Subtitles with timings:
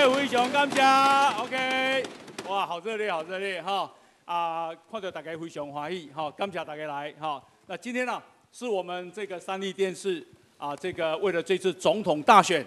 [0.00, 0.80] 常感谢胡雄，感谢
[1.42, 2.02] ，OK，
[2.48, 3.90] 哇，好热烈，好热烈哈，
[4.24, 10.26] 啊，看到大家非常欢喜，哈，感谢大家来，哈，那今天呢，是我们这个三立电视
[10.56, 12.64] 啊，这个为了这次总统大选，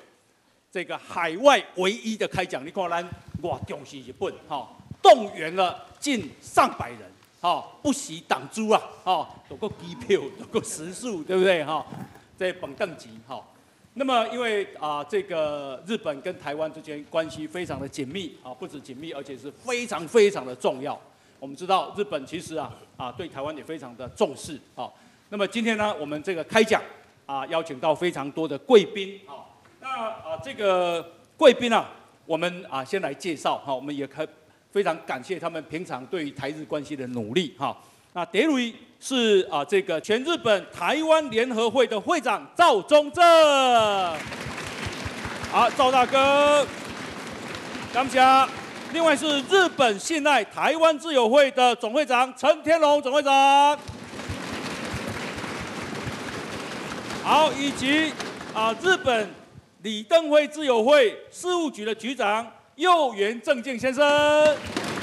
[0.71, 3.03] 这个海外唯一的开讲，你看咱
[3.41, 4.69] 哇，重视日本，哈，
[5.01, 6.99] 动员了近上百人，
[7.41, 11.83] 哈，不惜挡租啊，哈，有个机票，有个食宿，对不对，哈，
[12.37, 13.43] 在本等级，哈。
[13.95, 20.99] 那么，因为啊，这个日本跟台湾之间关系非常的紧密啊，不止紧密，而且是非常非常的重要。
[21.39, 24.89] 我们知道，日本其实啊啊对台湾也非常的重视啊。
[25.29, 26.81] 那么今天呢，我们这个开讲
[27.27, 29.45] 啊，邀请到非常多的贵宾啊。
[29.79, 31.87] 那啊，这个贵宾啊，
[32.25, 34.27] 我们啊先来介绍哈，我们也可
[34.71, 37.77] 非常感谢他们平常对于台日关系的努力哈。
[38.13, 38.73] 那德瑞
[39.05, 43.21] 是啊，这个全日本台湾联合会的会长赵忠正，
[45.51, 46.65] 好，赵大哥，
[47.91, 48.21] 感谢。
[48.93, 53.77] 另外是日本信赖台湾自由会的总会长陈天龙总会长，
[57.23, 58.13] 好，以及
[58.53, 59.29] 啊日本
[59.81, 64.07] 李登辉自由会事务局的局长右元正敬先生，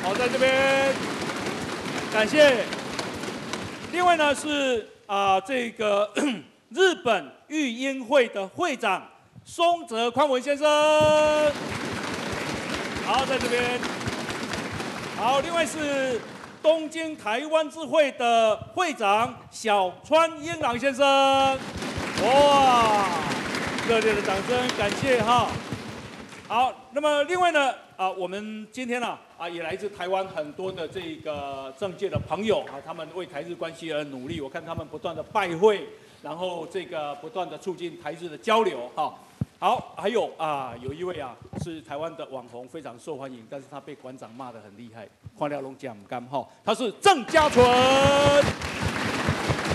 [0.02, 0.90] 好，在这边，
[2.10, 2.64] 感谢。
[3.92, 6.08] 另外呢是啊这个
[6.70, 9.02] 日本育婴会的会长
[9.44, 10.64] 松泽宽文先生，
[13.04, 13.80] 好在这边。
[15.16, 16.20] 好，另外是
[16.62, 21.04] 东京台湾智慧的会长小川英朗先生，
[22.22, 23.06] 哇，
[23.88, 25.48] 热烈的掌声，感谢哈。
[26.46, 27.74] 好，那么另外呢？
[28.00, 34.40] 啊，我们今天呢，啊，也来自台湾很多的这个政界的朋友啊，他们为台日关系而努力。
[34.40, 35.86] 我看他们不断的拜会，
[36.22, 39.14] 然后这个不断的促进台日的交流，哈。
[39.58, 45.06] 好，还有啊，有一位啊是台湾的网红，非常受欢迎，但是他被馆长骂的很厉害，
[45.36, 47.62] 花了龙讲干哈，他是郑家纯。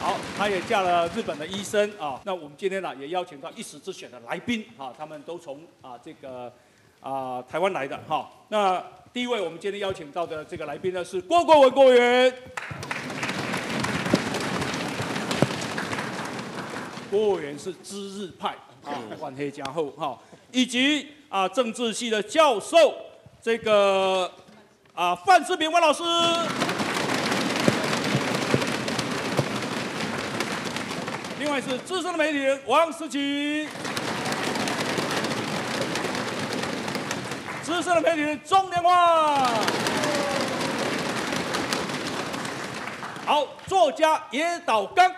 [0.01, 2.19] 好，他也嫁了日本的医生啊。
[2.25, 6.51] 那我们今天呢，也邀请到一时之选的来宾啊，他们都从啊这个。
[7.05, 8.27] 啊，台湾来的哈。
[8.49, 8.83] 那
[9.13, 12.33] 第一位，我们今天邀请到的这个来宾呢是郭国文国员。
[17.11, 20.17] 郭委员是知日派啊，万黑加厚哈，
[20.51, 22.95] 以及啊政治系的教授
[23.39, 24.31] 这个
[24.95, 26.01] 啊范世平范老师。
[31.37, 33.67] 另外是资深的媒体人王思琪。
[37.65, 39.43] 资深的媒体人钟连华，
[43.25, 45.11] 好，作家野岛刚，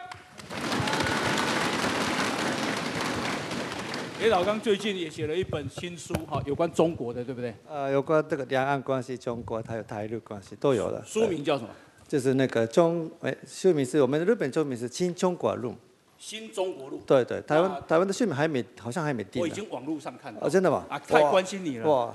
[4.21, 7.53] 野岛刚最近也写了一本新书，哈，有关中国的，对不对？
[7.69, 11.03] 呃，有关这个两岸关系、中国还有台日关系都有了。
[11.05, 11.69] 书名叫什么？
[12.07, 15.73] 就是那个中，哎，书名是我们的日本书名是《新中国论》。
[16.17, 19.41] 新中国路，对对，台湾台湾的姓名还没，好像还没定。
[19.41, 20.41] 我已经网络上看到。
[20.41, 20.85] 哦，真的吗？
[20.89, 21.87] 啊，太关心你了。
[21.87, 22.13] 哇，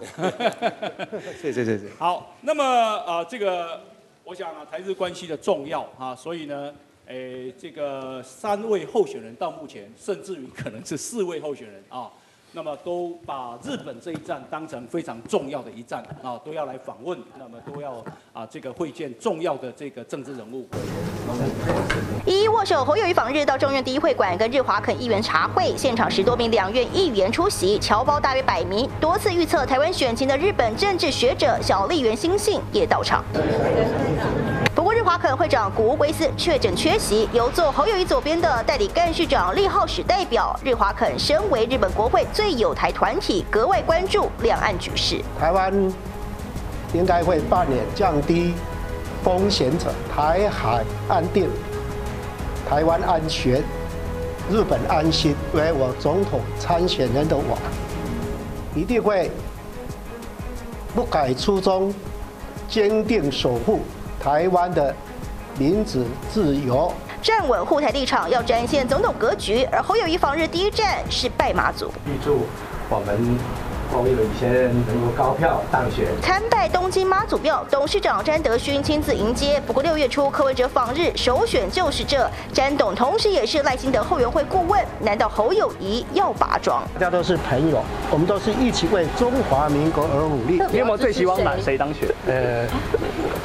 [1.40, 1.88] 谢谢谢谢。
[1.98, 3.80] 好，那么啊，这个
[4.24, 6.74] 我想啊，台日关系的重要啊，所以呢，
[7.06, 12.10] 诶，这个三位候选人到目前，甚至于可能是四位候选人啊。
[12.54, 17.94] 那么都把日本这一站当成非常重要的一站啊，都要来访问，那么都要
[18.32, 20.66] 啊这个会见重要的这个政治人物。
[22.26, 28.86] 一一握手，侯友谊访日到中院第一会馆跟日华肯议员茶会，现场十多名两院议员出席，侨胞大约百名。
[29.00, 33.24] 多次预测台湾选情的日本政治学者小笠原新信也到场。
[34.82, 40.59] 不过日华肯会长古乌圭斯确诊缺席，由坐侯友谊左边的代理干事长利浩史代表。
[40.65, 45.22] 日华肯身为日本国会最有台团体，格外关注两岸局势。
[45.39, 45.72] 台湾
[46.92, 48.54] 应该会扮演降低
[49.22, 51.48] 风险者，台海安定，
[52.68, 53.62] 台湾安全，
[54.51, 55.36] 日本安心。
[55.54, 57.56] 为我总统参选人的我，
[58.74, 59.30] 一定会
[60.92, 61.95] 不改初衷，
[62.68, 63.83] 坚定守护
[64.22, 64.95] 台湾的
[65.59, 66.92] 民主自由。
[67.21, 69.65] 站稳护台立场，要展现总统格局。
[69.72, 72.47] 而侯友谊访日第一站是拜马祖，预祝
[72.89, 73.39] 我们
[73.92, 76.06] 侯友谊先能够高票当选。
[76.22, 79.60] 参拜东京妈祖庙，董事长詹德勋亲自迎接。
[79.66, 84.83] 不过六月初柯文哲访日，首选就是这詹董，同时也是赖清德后援会顾问。
[85.00, 86.83] 难道侯友谊要拔庄？
[86.94, 90.62] 大家都是朋友，我们都是一起为中华民国而努力。
[90.72, 92.09] 你有没有 最希望哪谁当选？
[92.27, 92.66] 呃。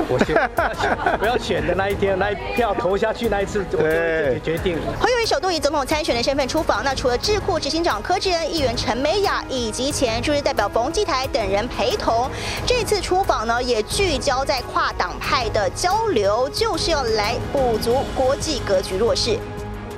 [0.09, 0.49] 我选
[1.19, 4.77] 不要选的那一天，那一票投下去那一次，我就自己决定。
[5.01, 12.29] 侯友谊首度以总统参选的身份出访，那除了智库执行长柯志恩、议员陈美雅以及前驻日代表冯继台等人陪同，
[12.63, 19.35] 这次出访呢也聚焦在跨党派的交流，就是要来补足国际格局弱势。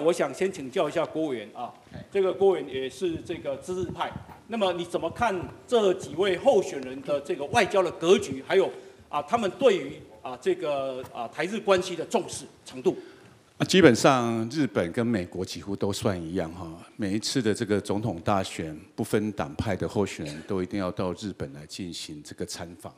[0.01, 1.74] 我想先请教一下郭委员啊，
[2.09, 4.09] 这个郭委员也是这个知识派，
[4.47, 5.36] 那么你怎么看
[5.68, 8.71] 这几位候选人的这个外交的格局，还有
[9.09, 12.95] 啊他们对于啊这个啊台日关系的重视程度？
[13.60, 22.96] 啊，基本上日本跟美国几乎都算一样哈，每一次的这个总统大选，不分党派的候选人都一定要到日本来进行这个参访。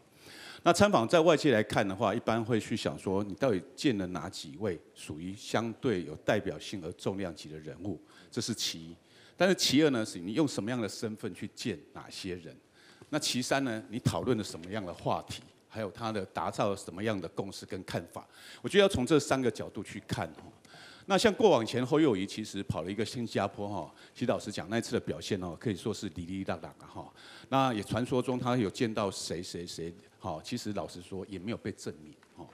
[0.61, 7.99] 那参访在外界来看的话，一般会去想说，你到底见了哪几位属于相对有代表性而重量级的人物，
[8.29, 8.95] 这是其一。
[9.35, 12.55] 但是其二呢，是你用什么样的身份去见哪些人？
[13.09, 15.41] 那其三呢，你讨论了什么样的话题？
[15.73, 18.27] 还有他的打造什么样的共识跟看法？
[18.61, 20.51] 我觉得要从这三个角度去看哦。
[21.07, 27.11] 那像过往前侯友谊其实跑了一个新加坡哈，其实老实讲那次的表现哦，可以说是滴滴答答的哈。
[27.49, 29.93] 那也传说中他有见到谁谁谁。
[30.19, 32.13] 好，其实老实说也没有被证明。
[32.35, 32.47] 哦，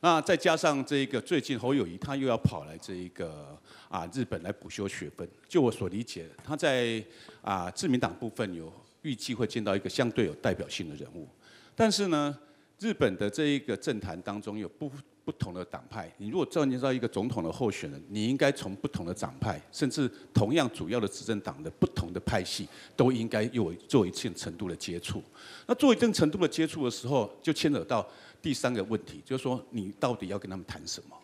[0.00, 3.56] 那再加上这个最近侯友谊他又要跑来这一个
[3.88, 5.28] 啊日本来补修学分。
[5.46, 7.04] 就我所理解，他在
[7.42, 11.28] 啊自民党部分有预计会见到一个相对有代表性的人物。
[11.76, 12.36] 但是呢，
[12.80, 14.90] 日本的这一个政坛当中有不
[15.22, 16.10] 不同的党派。
[16.16, 22.66] 你如果召集到一个总统的候选人，你应该从不同的党派，甚至同样主要的执政党的不同的派系，
[22.96, 25.22] 都应该有做一定程度的接触。
[25.66, 28.04] 那做一定程度的接触的时候，就牵扯到
[28.40, 31.14] 第三个问题，就是说你到底要跟他们谈什么？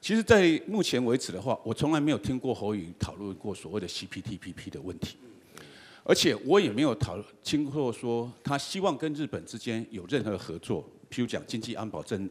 [0.00, 5.16] 其实，在目前为止的话，我从来没有听过侯宇讨论过所谓的 CPTPP 的问题，
[6.04, 12.28] 而且我也没有讨听过说他希望跟日本之间有任何的合作，譬如讲经济安保政、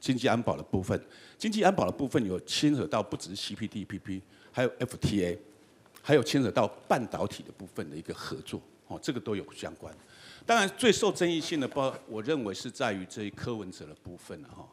[0.00, 1.00] 经济安保的部分，
[1.38, 4.20] 经济安保的部分有牵扯到不只是 CPTPP，
[4.52, 5.38] 还有 FTA，
[6.02, 9.94] 还有牵扯到半导体的部分的一个合作，哦，这个都有相关。
[10.46, 14.68] 当然，最受争议性的包，我认为是在于这一柯文哲的部分了哈。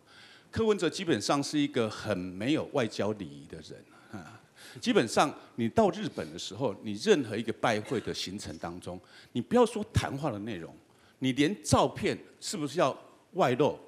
[0.50, 3.81] 柯文哲基本上是一个很没有外交礼仪的人
[4.12, 4.38] 啊。
[4.80, 9.00] 基本上，你到日本的时候，你任何一个拜会的行程当中，
[9.31, 10.75] 你不要说谈话的内容，
[11.19, 12.95] 你连照片是不是要
[13.33, 13.80] 外露，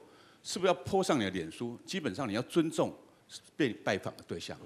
[0.42, 1.78] 是不是要泼上你的脸书？
[1.86, 2.94] 基本上你要尊重
[3.56, 4.58] 被拜访的对象。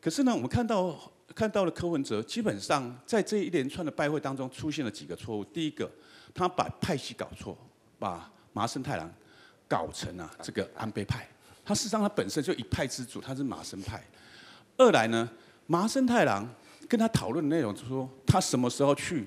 [0.00, 0.98] 可是呢，我们看到。
[1.34, 5.42] 看到了柯文哲，基本上在这一连串的拜会当中出现了几个错误。
[5.42, 5.90] 第一个，
[6.32, 7.56] 他把派系搞错，
[7.98, 9.10] 把麻生太郎
[9.66, 11.26] 搞成了这个安倍派。
[11.64, 14.04] 他事实上他本身就一派之主，他是麻生派。
[14.76, 15.28] 二来呢，
[15.66, 16.48] 麻生太郎
[16.88, 19.26] 跟他讨论的内容，就说他什么时候去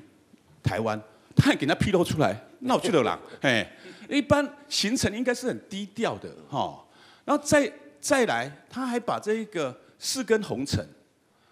[0.63, 1.01] 台湾，
[1.37, 3.19] 他还给他披露出来，那我去了啦。
[3.39, 3.65] 嘿，
[4.09, 6.83] 一般行程应该是很低调的哈。
[7.23, 10.83] 然后再再来，他还把这一个四根红尘。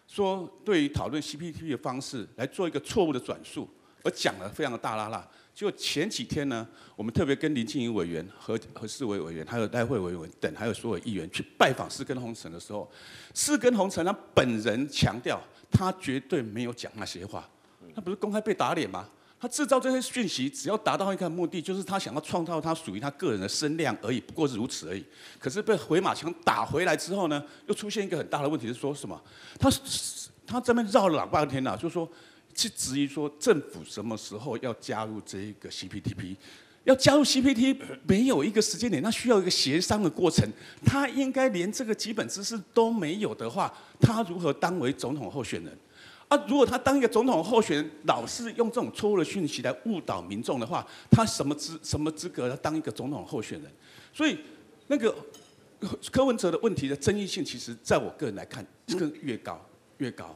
[0.08, 3.68] 说对于讨论 CPT 的方式来做一个错误的转述，
[4.04, 5.26] 而讲了非常的大拉拉。
[5.54, 12.90] 就前几天呢，我们特别跟林静怡委员和和市委委员，还有代会委员等，还有所有议员去拜访四根红尘的时候，
[13.34, 17.50] 四根红尘他本人强调，他绝对没有讲那些话，
[17.96, 19.10] 他不是公开被打脸吗？
[19.40, 25.06] 他制造这些讯息，只要达到一个目的，就是他想要创造他属于他个人的声量而已，不过是如此而已。
[25.38, 29.22] 可是被回马枪打回来之后呢，又出现一个很大的问题，是说什么？
[29.60, 29.70] 他
[30.48, 32.10] 他这边绕了老半天了，就说
[32.56, 36.38] 去质疑说政府什么时候要加入这一个 CPTP，
[36.86, 37.78] 要加入 CPT
[38.08, 40.50] 没有一个时间点，那需要一个协商的过程。
[40.86, 45.78] 他应该连这个基本知识都没有的话，他如何当为总统候选人？
[46.28, 53.72] 啊，如果他当一个总统候选人，老是用这种错误的讯息来误导民众的话，他什么资什么资格要当一个总统候选人？
[54.12, 54.40] 所以，
[54.88, 55.16] 那个
[56.12, 58.66] 柯文哲的问题的争议性，其实在我个人来看，
[58.98, 59.64] 更越高
[60.00, 60.36] 越高。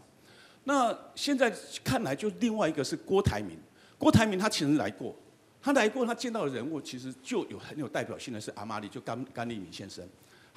[0.65, 1.51] 那现在
[1.84, 3.58] 看来，就另外一个是郭台铭。
[3.98, 5.15] 郭台铭他其实来过，
[5.60, 10.08] 他来过，他见到的人物其实就有很有代表性的是阿玛里，就甘甘利明先生。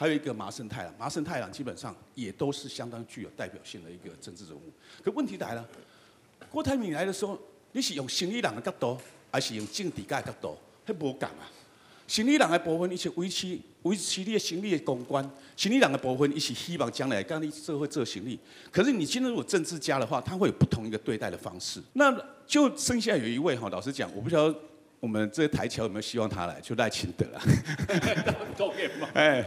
[0.03, 4.63] 还有一个麻生太郎，麻生太郎基本上也都是相当具有代表性的一个政治人物。
[5.01, 5.65] 可问题来了，
[6.51, 7.39] 郭台铭来的时候，
[7.71, 8.99] 你是用生理人的角度，
[9.31, 10.59] 还是用政治家的角度？
[10.85, 11.47] 迄无共啊！
[12.09, 15.25] 生理人的部分，伊是维持维持你的生理的公关；
[15.57, 18.37] 生理人的部分，伊是希望将来跟你社会做生理。
[18.73, 21.81] 可是你今天如果政治家的话，他会有不同一个对待的方式。
[21.93, 22.13] 那
[22.45, 24.59] 就剩下有一位哈，老实讲，我不晓得。
[25.03, 26.61] 我们这台桥有没有希望他来？
[26.61, 27.43] 就赖清德了。
[29.15, 29.45] 哎，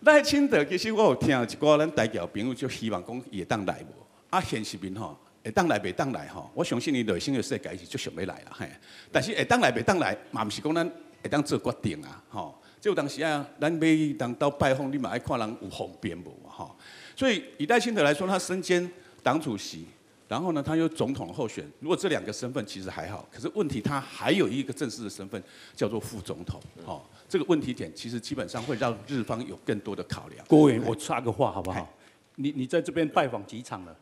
[0.00, 4.06] 赖清德其实我有听一个咱代表朋友就希望讲也当来无？
[4.30, 6.50] 啊，现实面吼，会当来未当来吼？
[6.54, 8.68] 我相信伊内心的世界是就想要来啦嘿。
[9.10, 10.86] 但是会当来未当来，嘛不是讲咱
[11.22, 12.62] 会当做决定啊吼。
[12.80, 16.76] 即有当时啊，咱每当到拜访，你嘛爱看人有方便无吼。
[17.16, 18.88] 所以以赖清德来说，他身兼
[19.22, 19.86] 党主席，
[20.28, 21.64] 然后呢，他又总统候选。
[21.80, 25.40] 如果这两个身份其实还好，可是问题他还有一个正式的身份
[25.74, 26.60] 叫做副总统。
[26.84, 30.44] 哦，这个问题点其实基本上会让日方有更多的考量。
[30.48, 31.88] 郭委员，我插个话好不好？
[32.34, 33.96] 你你在这边拜访几场了？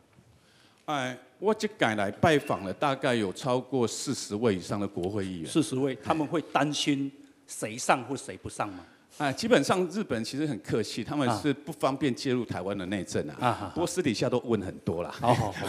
[0.85, 5.49] 哎，我这改来拜访了大概有超过四十位以上的国会议员。
[5.49, 7.11] 四十位，他们会担心
[7.47, 8.85] 谁上或谁不上吗？
[9.17, 13.35] 哎，基本上日本其实很客气，他们是不方便介入台湾的内政啊。
[13.47, 15.13] 啊不过私底下都问很多啦。
[15.21, 15.65] 好好好，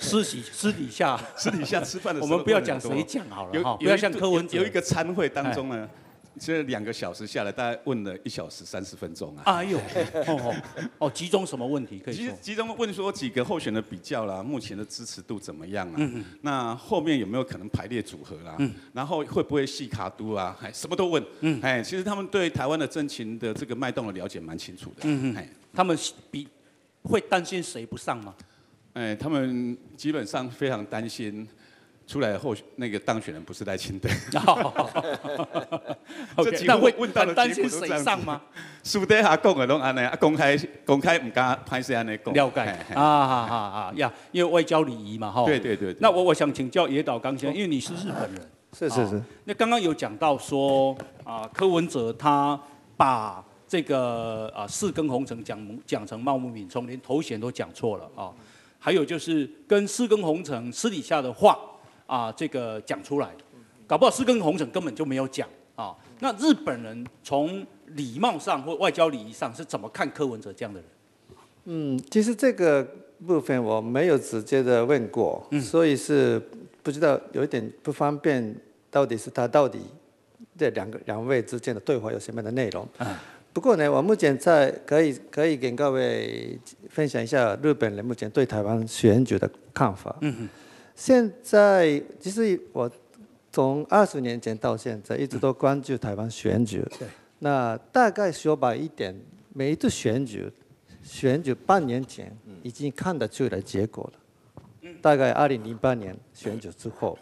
[0.00, 5.88] 私底私底下 私底下吃饭的时候，我们不要讲谁讲好了哈，不要像柯文有一个参会当中呢。
[6.38, 9.42] 这两个小时下来，大概问了一小时三十分钟啊！
[9.44, 9.78] 哎呦，
[10.26, 10.54] 哦
[10.98, 12.14] 哦，集中什么问题可以？
[12.14, 15.94] 其实集中问说几个候选的比较啦，目前的支持度怎么样啊？
[15.96, 18.56] 嗯那后面有没有可能排列组合啦？
[18.58, 18.72] 嗯。
[18.92, 20.56] 然后会不会细卡都啊？
[20.58, 21.24] 还什么都问。
[21.40, 21.60] 嗯。
[21.62, 25.02] 哎，其实他们对台湾的政情的这个脉动的了解蛮清楚的。
[25.04, 25.36] 嗯嗯。
[25.36, 25.96] 哎，他们
[26.30, 26.48] 比
[27.02, 28.34] 会担心谁不上吗？
[28.94, 31.46] 哎，他们基本上非常担心。
[32.06, 34.08] 出来后那个当选人不是赖清德，
[36.36, 38.38] 这几会问到的担心谁上吗？
[38.82, 42.34] 私底下讲的拢安尼，公开公开唔敢拍摄安尼讲。
[42.34, 42.60] 了解
[42.94, 45.46] 啊哈哈啊呀，因为外交礼仪嘛哈。
[45.46, 45.96] 对对对。
[45.98, 48.50] 那我我想请教野岛刚先生，因为你是日本人。
[48.78, 49.22] 是是是。
[49.44, 50.94] 那刚刚有讲到说
[51.24, 52.60] 啊，柯文哲他
[52.98, 58.30] 把这个啊四根红尘讲讲成茂木敏充，连头衔都讲错了啊。
[58.78, 61.58] 还有就是跟四根红尘私底下的话。
[62.06, 63.30] 啊，这个讲出来，
[63.86, 65.94] 搞不好四根红绳根本就没有讲啊。
[66.20, 70.88] 那日本人从礼貌上或外交礼仪上是怎么看柯文哲这样的人？
[71.64, 72.86] 嗯，其实这个
[73.26, 76.40] 部分我没有直接的问过，所以是
[76.82, 78.54] 不知道有一点不方便，
[78.90, 79.80] 到底是他到底
[80.58, 82.86] 这两个两位之间的对话有什么样的内容？
[83.52, 86.58] 不过呢，我目前在可以可以跟各位
[86.90, 90.14] 分享一下日本人目前对台湾选举的看法。
[90.20, 90.48] 嗯
[90.94, 92.90] 现在其实我
[93.52, 96.84] 从二十年前到现在一直都关注台湾选举。
[96.98, 97.08] 对。
[97.40, 99.14] 那大概说白一点，
[99.52, 100.50] 每一次选举，
[101.02, 104.90] 选举半年前已经看得出来结果了。
[105.02, 107.18] 大概二零零八年选举之后，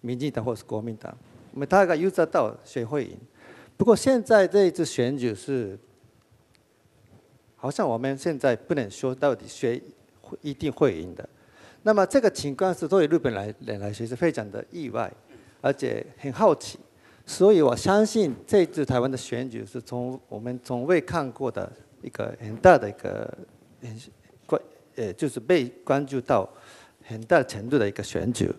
[0.00, 1.16] 民进党或是国民党，
[1.52, 3.18] 我们大概预测到谁会赢。
[3.76, 5.78] 不过现在这一次选举是，
[7.56, 9.82] 好像我们现在不能说到底谁
[10.20, 11.28] 会一定会赢的。
[11.86, 15.08] 那么这个情况是对日本来人来说是非常的意外，
[15.60, 16.80] 而且很好奇，
[17.24, 23.32] 所以我相信这次台湾的选举是从我们从未看过的一个很大的一个
[24.46, 24.60] 关，
[24.96, 26.52] 呃，就是被关注到
[27.04, 28.50] 很大程度的一个选举，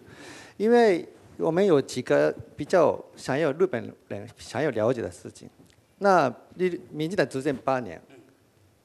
[0.56, 1.06] 因为
[1.36, 5.50] 我们有几个比较想要日本人想要了解的事情。
[5.98, 8.02] 那民民进党执政八年，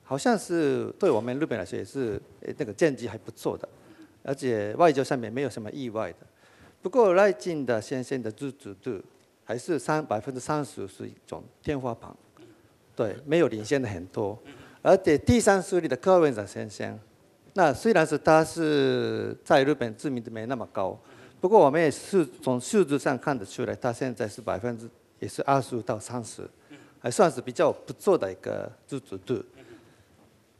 [0.03, 2.21] 好像是对我们日本来说也是
[2.59, 3.69] 那个政绩还不错的。
[4.23, 6.19] 而且外交上面没有什么意外的，
[6.81, 9.03] 不过赖近的先生的支持度
[9.45, 12.15] 还是三百分之三十是一种天花板，
[12.95, 14.39] 对，没有领先的很多。
[14.81, 16.99] 而且第三势力的柯文哲先生，
[17.55, 20.99] 那虽然是他是在日本知名度没那么高，
[21.41, 24.89] 不过我们也是从数字上看得出来，他现在是百分之
[25.19, 26.49] 也是二十五到三十，
[26.99, 29.45] 还算是比较不错的一个支持度。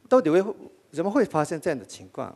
[0.07, 0.43] 到底为
[0.91, 2.33] 怎么会发生这样的情况？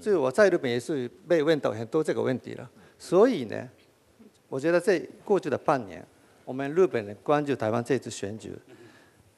[0.00, 2.70] 所以我在日本也是被问到很多这个问题了。
[2.98, 3.68] 所以呢，
[4.48, 6.04] 我觉得在过去的半年，
[6.44, 8.52] 我们日本人关注台湾这次选举，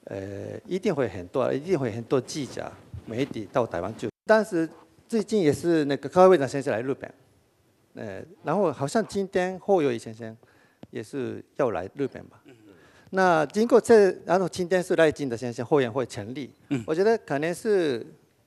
[0.04, 2.70] 呃，一定会很多，一定会很多记者、
[3.06, 4.08] 媒体到台湾去。
[4.24, 4.68] 但是
[5.08, 7.12] 最近也是那个高会长先生来日本，
[7.94, 10.36] 呃，然后好像今天霍友谊先生
[10.90, 12.40] 也是要来日本吧。
[13.10, 16.50] 那经过这，然后今天是赖金的先生后援会成立，
[16.86, 18.06] 我觉得可能是。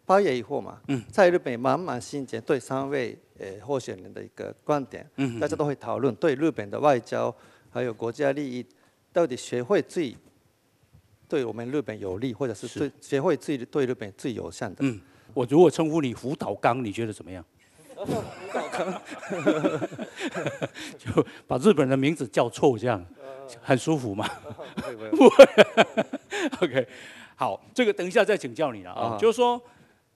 [0.10, 5.08] 八月以后嘛，在日本满满心结对三位呃候选人的一个观点，
[5.39, 7.32] 大家都会讨论对日本的外交
[7.70, 8.66] 还有国家利益，
[9.13, 10.18] 到底谁会最
[11.28, 14.78] 对我们日本有利，或者是对谁会最对日本最友善的？
[14.80, 15.00] 嗯，
[15.36, 17.46] 我如果称呼你福岛刚，你觉得怎么样？
[17.96, 18.06] 福
[18.51, 19.01] 岛刚，
[20.98, 23.06] 就把日本的名字叫错，这样
[23.62, 24.28] 很舒服吗？
[25.13, 25.46] 不会。
[26.66, 26.88] OK，
[27.36, 29.62] 好，这个等一下再请教你了啊，就是说。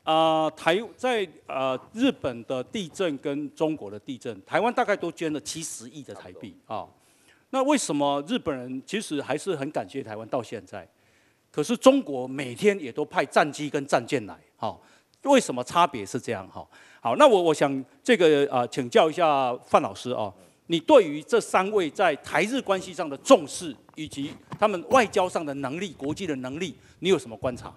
[0.03, 6.85] 啊，台在呃日本的地震跟中国的地震，台湾大概都捐了七十亿的台币啊。
[7.51, 10.87] 那为什么日本人其实还是很感谢台湾到现在？
[11.51, 14.75] 可是中国每天也都派战机跟战舰来，哈，
[15.21, 16.47] 为什么差别是这样？
[16.49, 16.67] 哈，
[16.99, 20.33] 好，那我我想这个啊请教一下范老师啊，
[20.65, 27.71] 你对于这三位在台日关系上的重视，以及他们外交上的能力、国际的能力，你有什么观察？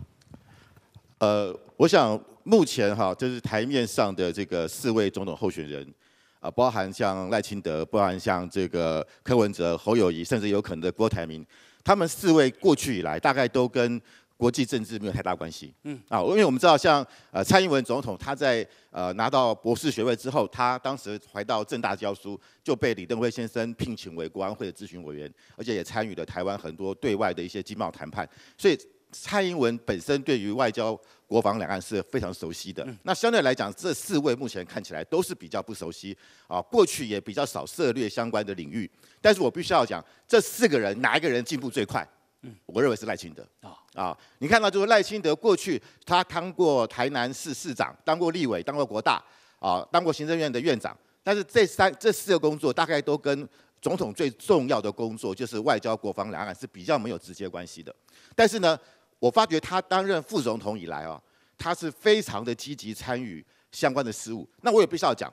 [1.19, 5.95] 呃，我想目前哈，就是台面上的这个四位总统候选人，
[6.41, 11.45] 啊，包含像赖清德，包含像这个柯文哲、侯友谊，甚至有可能的郭台铭，
[11.83, 13.99] 他们四位过去以来，大概都跟
[14.37, 15.73] 国际政治没有太大关系。
[15.85, 28.79] 嗯，啊，因为我们知道，像呃蔡英文总统，他在呃拿到博士学位之后，他当时回到正大教书，就被李登辉先生聘请为国安会的咨询委员，而且也参与了台湾很多对外的一些经贸谈判，所以。
[29.23, 32.87] 蔡英文本身对于外交、国防两岸是非常熟悉的。
[33.03, 38.91] 那相对来讲，这四位目前看起来都是比较不熟悉啊，过去也比较少涉猎相关的领域。
[39.21, 42.07] 但是我必须要讲，这四个人哪一个人进步最快？
[42.43, 44.19] 嗯，我认为是赖清德啊啊！
[44.39, 49.21] 你看到就是赖清德过去他当过台南市市长，当过立委，当过国大
[49.59, 50.97] 啊，当过行政院的院长。
[51.25, 53.49] 但是这三这四个工作大概都跟
[53.81, 57.93] 总统最重要的工作就是外交、国防两岸是比较没有直接关系的。
[58.35, 58.79] 但是呢？
[59.19, 61.21] 我发觉他担任副总统以来啊，
[61.57, 64.49] 他是非常的积极参与相关的事务。
[64.63, 65.33] 那我也必须要讲，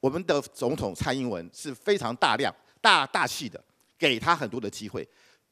[0.00, 3.62] 我们的总统蔡英文是非常大量、大大气的，
[3.98, 5.02] 给他很多的机会。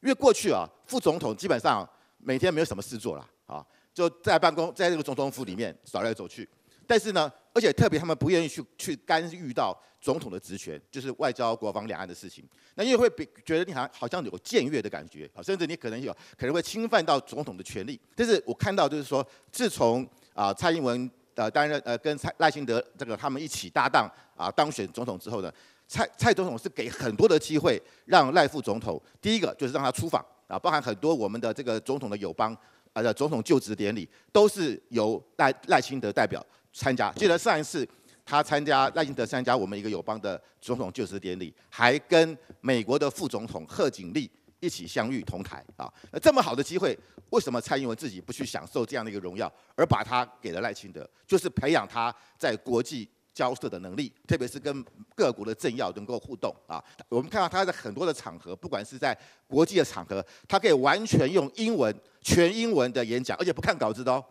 [0.01, 6.47] 因为过去啊，副总统基本上每天没有什么事做了啊，就在办公在这个总统府里面走来走去。
[6.87, 12.43] 但是呢，而且特别他们不愿意去去干预到总统的职权，就是外交、国防、两岸的事情。
[12.75, 17.99] 那因为会比觉得你好像好像有僭越的感觉啊，甚至你可能有可能会侵犯到总统的权利。
[18.15, 25.53] 但是我看到就是说，自从啊蔡英文呃担任呃跟蔡赖清德这个他们一起搭档啊当选总统之后呢，
[25.87, 32.57] 蔡蔡总统是给很多的机会让赖副总统，第一个就是让他出访啊，包含很多我们的这个总统的友邦
[32.93, 36.43] 啊的总统就职典礼，都是由赖赖清德代表。
[36.73, 37.87] 参加，记得上一次
[38.23, 45.91] 他参加赖清德参加我们一个友邦的总统就职典礼，还跟美国的副总统贺锦丽一起相遇同台啊。
[46.11, 46.97] 那这么好的机会，
[47.31, 51.09] 为什么蔡英文自己不去享受这样的一个荣耀，而把他给了赖清德？
[51.27, 56.81] 就是培养他在国际交涉的能力，特别是跟各国的政要能够互动啊。
[57.09, 59.17] 我们看到他在很多的场合，不管是在
[59.47, 64.23] 国际的场合，他可以完全用英文全英文的演讲，而且不看稿子的哦。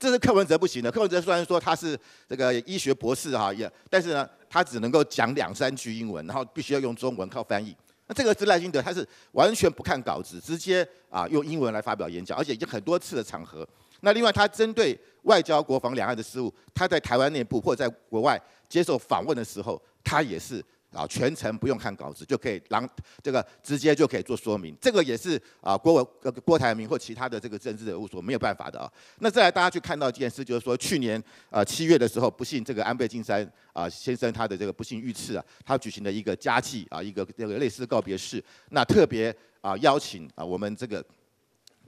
[0.00, 0.90] 这是柯文哲不行的。
[0.90, 7.76] 柯文哲虽然说他是这个医学博士哈，也但是呢，他只能够讲两三句英文，然后必须要用中文靠翻译。
[8.06, 13.68] 那这个是赖清德，他是完全不看稿子，直接啊用英文来发表演讲，而且已经很多次的场合。
[14.00, 20.64] 那另外，他针对外交、国防、两岸的事务，他在台湾内部或在国外接受访问的时候，他也是。
[20.92, 22.88] 啊，全程不用看稿子就可以，让
[23.22, 26.06] 这个直接就可以做说明，这个也是啊郭文
[26.44, 28.90] 郭台铭或其他的这个政治人物所没有办法的啊。
[29.20, 41.04] 那再来大家去看到一件事，就是说去年啊七月的时候，不幸这个安倍晋三啊先生他的这个不幸遇刺啊，他举行了一个家祭啊，一个这个类似告别式，那特别啊邀请啊我们这个。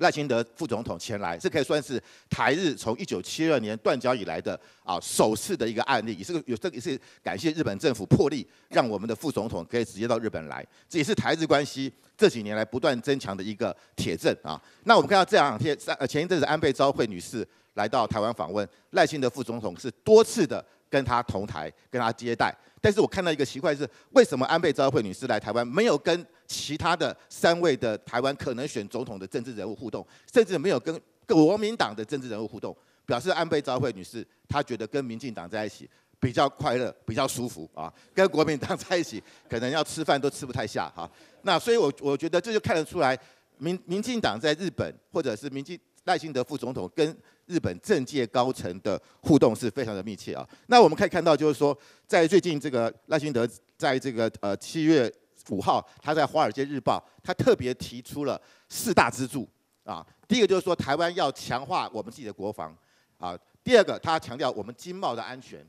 [0.03, 14.61] 赖清德副总统前来，这可以算是台日从一九七二年断交以来的啊首次的一个案例，也是个有这也是感谢日本政府破例，让我们的副总统可以直接到日本来，这也是台日关系这几年来不断增强的一个铁证啊。
[14.85, 22.53] 那我们看到这两天，呃前一阵子安倍昭惠女士来到台湾访问，赖清德副总统是多次的跟她同台，跟她接待。
[22.83, 41.09] 但是我看到一个奇怪是，为什么安倍昭惠女士来台湾没有跟其他的三位的台湾可能选总统的政治人物互动，甚至没有跟国民党的政治人物互动，表示安倍昭惠女士她觉得跟民进党在一起比较快乐、比较舒服啊，跟国民党在一起可能要吃饭都吃不太下哈。
[41.43, 43.17] 那所以，我我觉得这就看得出来，
[43.59, 47.17] 民民进党在日本或者是民进赖清德副总统跟。
[47.47, 50.49] 日本政界高层的互动是非常的密切啊。
[50.67, 51.77] 那我们可以看到，就是说，
[52.07, 55.13] 在最近这个赖清德在这个呃七月
[55.51, 59.49] 五号，他在《华尔街日报》他特别提出了四大支柱
[59.85, 60.07] 啊。
[60.29, 62.77] 第一个就是说，台湾要强化我们自己的国防
[63.19, 63.37] 啊。
[63.65, 65.65] 第二个，他强调我们经贸的安全。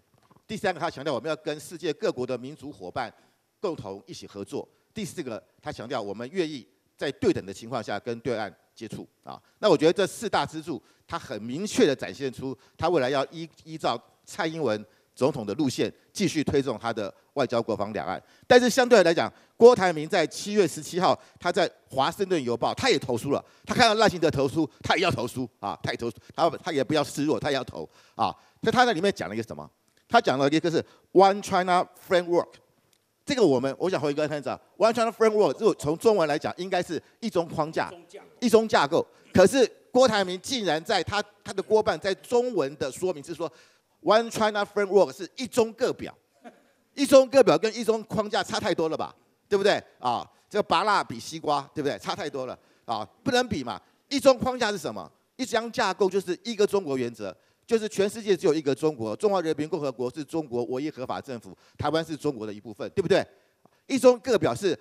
[0.47, 3.13] 第三个，他强调我们要跟世界各国的民族伙伴
[3.59, 4.67] 共同一起合作。
[4.93, 8.53] 第四个，他强调我们愿意在对等的情况下跟对岸。
[8.75, 14.83] 接触啊，那我觉得这四大支柱，它很明确的展现出，他未来要依依照蔡英文
[15.15, 18.21] 总统的路线，继续推动他的外交、国防、两岸。
[18.47, 23.43] 但是相对来讲，郭台铭在七月十七号，他在华盛顿邮报，他也投书了。
[23.63, 28.35] 他看到赖清德投书，他也要投书啊，他也投，他他也不要示弱，他也要投啊。
[28.61, 29.69] 所以他在里面讲了一个什么？
[30.09, 32.53] 他讲了一个是 One China Framework。
[33.25, 37.91] 这个我们，我想回跟大家讲，One China Framework，如果从中文来讲，应该是一中框架，
[38.39, 39.05] 一中架构。
[39.33, 43.51] 可是郭台铭竟然在他他的郭办在中文的说明是说
[44.01, 46.13] ，One China Framework 是一中各表，
[46.93, 49.15] 一中各表跟一中框架差太多了吧？
[49.47, 49.81] 对不对？
[49.99, 51.97] 啊，这个拔蜡比西瓜，对不对？
[51.99, 53.81] 差太多了啊，不能比嘛。
[54.09, 55.09] 一中框架是什么？
[55.37, 63.25] 一张架构就是一个中国原则，就是全世界只有一个中国，中华人民共和国是中国唯一合法政府，台湾是中国的一部分，对不对？
[63.87, 64.77] 一中各表示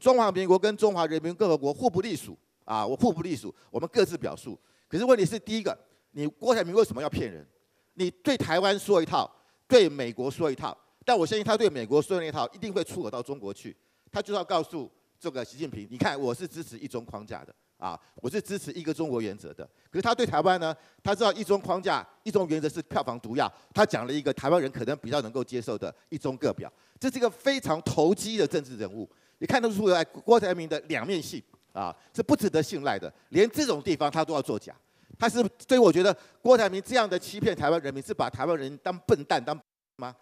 [0.00, 4.58] 中华民国跟中华人民共和国互不隶属啊，我互不隶属，我们各自表述。
[4.88, 5.76] 可是问题是，第一个，
[6.12, 7.46] 你郭台铭为什么要骗人？
[7.94, 9.30] 你对台湾说一套，
[9.66, 13.76] 对美国说一套，但我相信他对美国说的那套一定会出口到中国去，
[14.12, 17.54] 他就要告诉这个习近平，你看我是支持一中框架的。
[17.78, 19.64] 啊，我是支持一个中国原则的。
[19.90, 23.52] 可是他对台湾呢，他知道一中框架、一中原则是票房毒药。
[23.74, 29.08] 他讲了一个台湾人可能比较能够接受的一中各表，这是一个非常投机的政治人物。
[29.38, 33.12] 你看得出来郭台铭的两面性啊，是不值得信赖的。
[33.28, 34.74] 连这种地方他都要作假，
[35.18, 39.54] 他是所以我觉得郭台铭这样的欺骗台湾人民，是把台湾人当笨蛋当
[39.96, 40.16] 吗？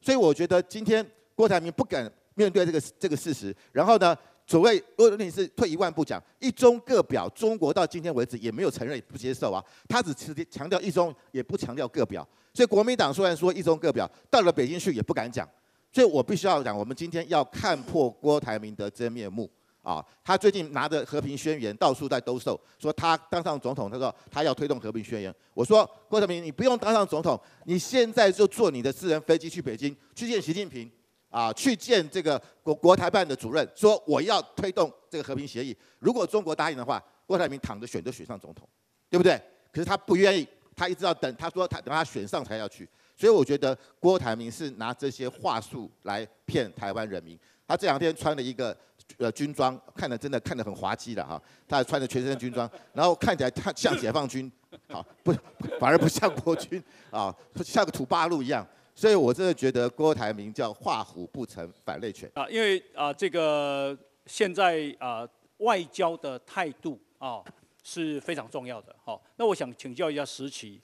[0.00, 4.16] 所以我觉得今天郭台铭不敢面对这个这个事实，然后呢？
[4.46, 9.64] 所谓，如果你是退一万步讲，一中各表，中国到今天为止也没有承认、不接受啊。
[9.88, 12.26] 他只强强调一中，也不强调各表。
[12.52, 15.48] 所以国民党虽然说一中各表，到了北京去也不敢讲。
[15.90, 19.48] 所以我必须要讲，我们今天要看破郭台铭的真面目
[19.80, 20.04] 啊！
[20.24, 25.32] 他最近拿着和平宣言到处在兜售，说他当上总统，他说他要推动和平宣言。
[25.54, 30.90] 我说郭台铭，你不用当上总统，你现在就坐你的私人飞机去北京，去见习近平。
[31.34, 35.76] 啊，去见这个国国台办的主任，说我要推动这个和平协议。
[35.98, 38.68] 如果中国答应的话，郭台铭躺着选就选上总统，
[39.10, 39.36] 对不对？
[39.72, 42.88] 可是他不愿意，他一直要等，他说他等他选上才要去。
[43.16, 47.36] 所以我觉得郭台铭是拿这些话术来骗台湾人民。
[47.66, 48.76] 他这两天穿了一个
[49.16, 51.42] 呃军装，看着真的看得很滑稽的哈。
[51.66, 54.48] 他穿着全身军装，然后看起来他像解放军，
[54.88, 55.34] 好不
[55.80, 58.64] 反而不像国军啊，像个土八路一样。
[58.94, 65.28] 所以，我真的觉得郭台铭叫画虎不成反类犬啊，因为啊，这个现在啊，
[65.58, 67.42] 外交的态度啊
[67.82, 68.94] 是非常重要的。
[69.04, 70.80] 好，那我想请教一下石奇，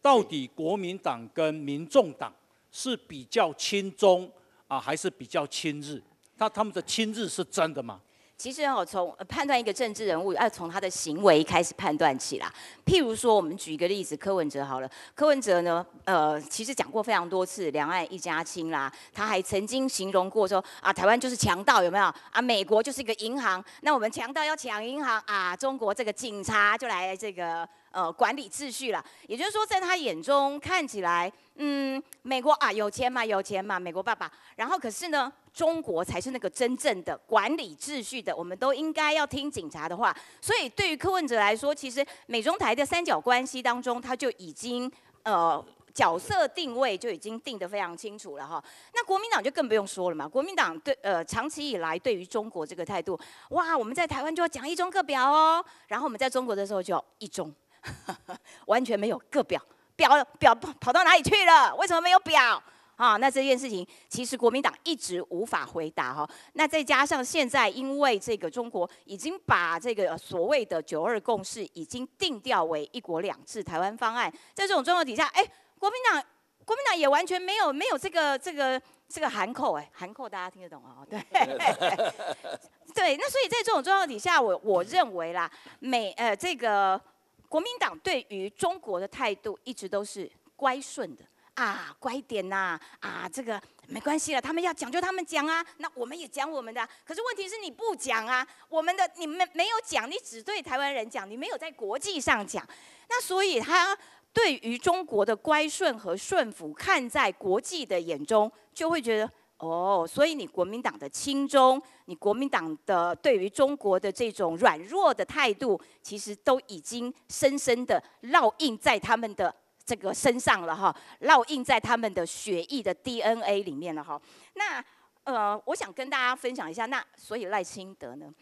[0.00, 2.34] 到底国民党跟民众党
[2.72, 4.30] 是比较亲中
[4.66, 6.02] 啊，还是比较亲日？
[6.38, 8.00] 那他们的亲日是真的吗？
[8.36, 12.52] 其实哦，从判断一个政治人物，要从他的行为开始判断起啦。
[12.84, 14.90] 譬如说，我们举一个例子，柯文哲好了。
[15.14, 18.92] 柯文哲呢，呃，其实讲过非常多次两岸一家亲啦。
[19.12, 22.04] 他还曾经形容过说啊，台湾就是强盗，有没有？
[22.32, 27.68] 啊，美国就是一个银行，那我们强盗要抢银行啊，中国这个警察就来这个。
[27.92, 34.32] 呃，管理秩序了，也就是说，在他眼中看起来，嗯，美国啊有钱嘛，有钱嘛，美国爸爸。
[34.56, 40.16] 然后可是呢，中国才是那个真正的管理秩序的，我们都应该要听警察的话。
[40.40, 44.90] 所以对于柯文哲来说，其实美中台的三角关系当中，他就已经
[45.24, 48.64] 呃角色定位就已经定得非常清楚了哈。
[48.94, 53.18] 那国民党就更不用说了嘛，国民党对呃长期以来对于中国这个态度，
[53.50, 57.52] 哇，我们在台湾就要讲一中各表哦，然后我们在中国的时候就要一中。
[58.66, 59.60] 完全没有个表，
[59.96, 61.74] 表表跑到哪里去了？
[61.74, 62.62] 为什么没有表？
[62.96, 66.28] 啊，那这件事情其实国民党一直无法回答哈。
[66.52, 75.44] 那再加上现在因为这个中国已经把这个所谓的九二共识已经定调为一国两制台湾方案，在这种状况底下，哎，
[75.78, 76.22] 国民党
[76.64, 81.06] 国民党也完全没有没有这个这个这个含扣哎，含扣大家听得懂哦？
[81.08, 81.18] 对，
[82.94, 85.50] 对，那所以在这种状况底下，我我认为啦，
[85.80, 87.00] 美呃这个。
[87.48, 90.26] 国民党对于中国的态度一直都是
[90.56, 91.22] 乖顺的
[91.54, 96.88] 啊，乖点呐啊，这个没关系了，他们要讲就他们讲啊，那我们也讲我们的。
[97.04, 102.66] 可是问题是你不讲啊，我们的你们没有讲，你只对台湾人讲，你没有在国际上讲，
[103.08, 103.96] 那所以他
[104.32, 109.30] 对于中国的乖顺和顺服，看在国际的眼中，就会觉得。
[109.58, 124.20] 哦，所以你国民党的亲中，你国民党的对于中国的这种软弱的态度，其实都已经深深的烙印在他们的这个身上了哈，烙印在他们的血液的 DNA 里面了哈。
[124.54, 124.84] 那
[125.24, 128.32] 呃，我想跟大家分享一下，那所以赖清德呢，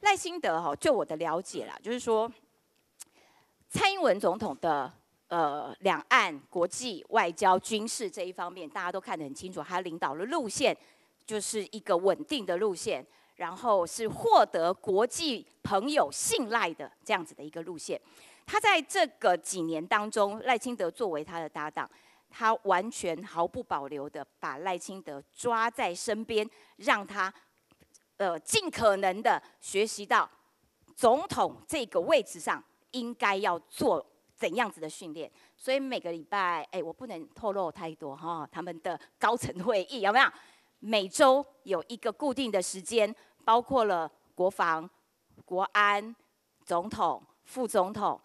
[0.00, 2.30] 赖清德哈，就我的了解啦，就是说
[3.68, 4.92] 蔡英文总统的。
[5.30, 9.62] 呃，两岸国际外交、军事这一方面，大家都看得很清楚。
[9.62, 10.76] 他领导的路线
[11.24, 17.96] 就是一个稳定的路线，然后是获得国际朋友信赖的这样子的一个路线。
[18.50, 21.88] 他在这个几年当中，赖清德作为他的搭档，
[22.28, 26.44] 他完全毫不保留的把赖清德抓在身边，
[26.78, 27.32] 让他
[28.16, 30.28] 呃尽可能的学习到
[30.96, 32.60] 总统这个位置上
[32.90, 34.04] 应该要做。
[34.34, 35.30] 怎样子的训练？
[35.54, 38.48] 所以每个礼拜，哎，我不能透露太多哈。
[38.50, 40.26] 他们的高层会议有没有？
[40.78, 44.88] 每周有一个固定的时间，包括了国防、
[45.44, 46.16] 国安、
[46.64, 48.18] 总统、副总统，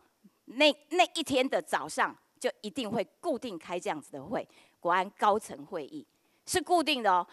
[0.46, 4.48] 那那一天的早上就一定会固定开这样子的会，
[4.80, 6.06] 国安高层会议
[6.46, 7.26] 是固定的哦。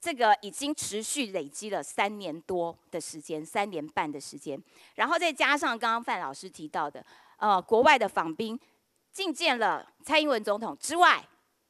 [0.00, 4.56] 这个已经持续累积了三年多的时间，三年半的时间，
[4.94, 7.04] 然后再加上刚刚范老师提到的，
[7.36, 8.58] 呃，国外的访宾
[9.12, 11.26] 觐见了蔡英文总统之外，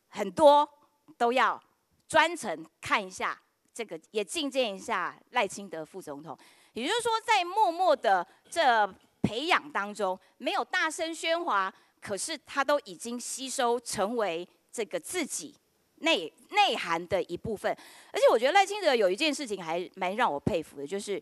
[0.09, 0.69] 很多
[1.17, 1.59] 都要
[2.07, 3.41] 专程看一下
[3.73, 6.37] 这个，也觐见一下赖清德副总统。
[6.75, 8.87] 也就是说，在默默的这
[9.29, 15.55] 培养当中，没有大声喧哗，可是他都已经吸收成为这个自己。
[16.01, 17.77] 内内涵的一部分，
[18.13, 21.21] 而且我觉得赖清德有一件事情还蛮让我佩服的，就是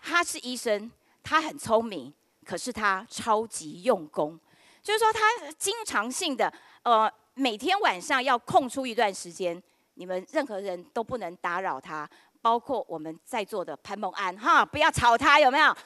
[0.00, 0.88] 他是医生，
[1.20, 2.14] 他很聪明，
[2.46, 4.38] 可是他超级用功，
[4.80, 5.20] 就是说他
[5.58, 6.52] 经常性的
[6.84, 9.60] 呃每天晚上要空出一段时间，
[9.94, 12.08] 你们任何人都不能打扰他，
[12.40, 15.76] 包括我们在座的潘孟安哈，不要吵他有没有？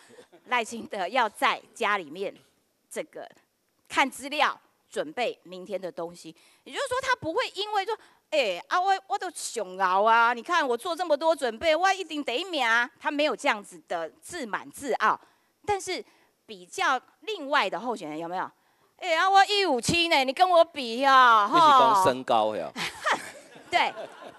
[0.48, 2.34] 赖清德要在家里面
[2.90, 3.28] 这个
[3.88, 4.58] 看资料，
[4.90, 6.34] 准备明天的东西，
[6.64, 7.96] 也就是说他不会因为说。
[8.30, 10.34] 哎啊，我我都熊熬啊！
[10.34, 12.86] 你看我做这么多准备，我一定得名啊！
[13.00, 15.18] 他没有这样子的自满自傲，
[15.64, 16.04] 但是
[16.44, 18.50] 比较另外的候选人有没有？
[18.98, 21.54] 哎啊，我一五七呢，你跟我比呀，哈！
[21.54, 22.70] 你是讲身高呀？
[23.70, 23.90] 对，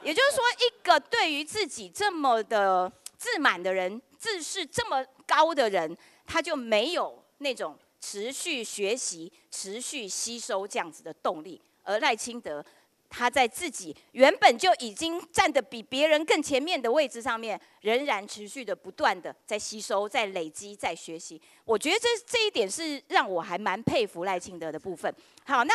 [0.04, 12.65] 也就是说，一个对于自己这么的自满的人，自视这么高的人，他就没有那种持续学习、持续吸收这样子的动力，而赖清德。
[13.11, 21.41] 他在自己原本就已经站得比别人更前面的位置上面，仍然持续的不断的在吸收、在累积、在学习。
[21.65, 25.11] 我觉得这这一点是让我还蛮佩服赖清德的部分。
[25.43, 25.73] 好，那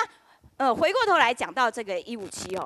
[0.59, 2.65] 呃回过头来讲到这个一五七哦，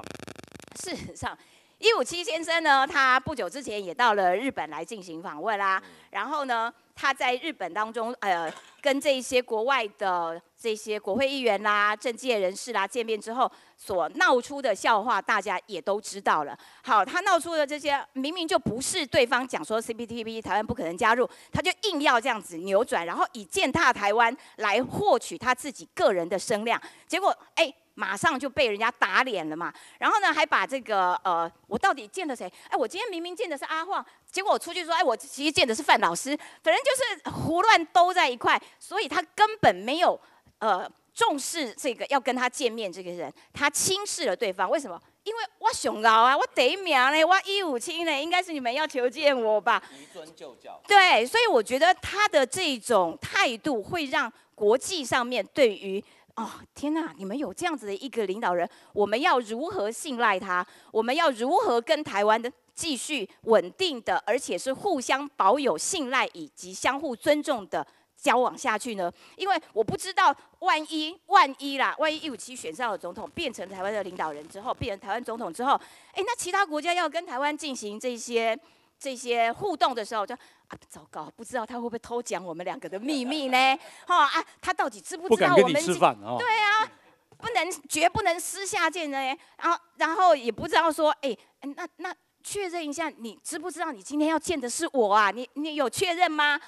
[0.82, 1.36] 事实上
[1.78, 6.72] 一五七先生呢，他不久之前也到了日本来进行访问啦，然后呢。
[7.00, 16.58] 他在日本当中，呃，跟这些国外的这些国会议员啦、政界人士啦见面之后，所闹出的笑话，大家也都知道了。
[16.82, 27.72] 好，他闹出的这些，明明就不是对方讲说 CPTP 台湾不可能加入，他就硬要这样子扭转，然后以践踏台湾来获取他自己个人的声量，结果，哎。
[27.98, 32.50] 马上就被人家打脸了嘛，然后呢，还把这个呃，我到底见的谁？
[32.68, 36.30] 哎，我今天明明见的是阿晃，结果我出去说，哎，我其实见的是范老师，
[36.62, 40.18] 反正就是胡乱兜在一块，所以他根本没有
[40.60, 44.70] 呃重视这个要跟他见面这个人，他轻视了对方。
[44.70, 45.00] 为什么？
[45.24, 49.82] 因为我雄高啊，我第一名呢，我一五七呢，应该是你们要求见我吧？
[49.92, 50.80] 移尊就教。
[50.86, 56.04] 对，所以我觉得他的这种态度会让国际上面对于。
[56.38, 57.12] 哦，天哪！
[57.18, 60.64] 你们有这样子的一个领导人，我们要如何信赖他？
[60.92, 67.84] 我们要如何跟台湾的继续稳定的，而且是互相保有信赖以及相互尊重的
[68.16, 69.12] 交往下去呢？
[69.34, 75.72] 因为我不知道，万一万一啦，万一一五七选上了总统，变成台湾的领导人之后，变成台湾总统之后，
[76.12, 78.56] 哎，那其他国家要跟台湾进行这些。
[78.98, 83.78] 这些互动的时候，就啊，糟糕，不知道他会不会偷讲我们两个的秘密呢？
[84.06, 85.80] 哈啊，他到底知不知道我们？
[85.80, 86.36] 吃饭哦。
[86.38, 86.90] 对啊，
[87.36, 89.18] 不能绝不能私下见呢。
[89.56, 95.30] 然后，然后也不知道说，哎，那那确认一下，你知不知道你今天要见的是我啊？
[95.30, 96.60] 你你有确认吗？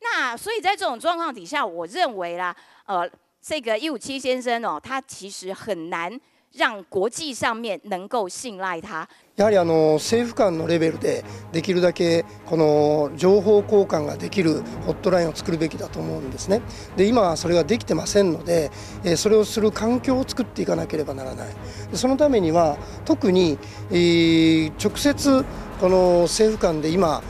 [0.00, 3.08] 那所以在这种状况底下，我认为啦，呃，
[3.40, 6.20] 这个一五七先生哦，他其实很难。
[6.54, 9.08] 让国际上面能够信赖他。
[9.36, 16.62] やはりあの政府間のレベルでできるだけこの情報交換ができるホットラインを作るべきだと思うんですね。
[16.96, 18.70] で今はそれができてませんので、
[19.16, 21.48] それをする環境を作っていかなければならない。
[21.92, 23.58] そのためには特に、
[23.90, 25.44] 直接
[25.80, 27.22] この政府間で今、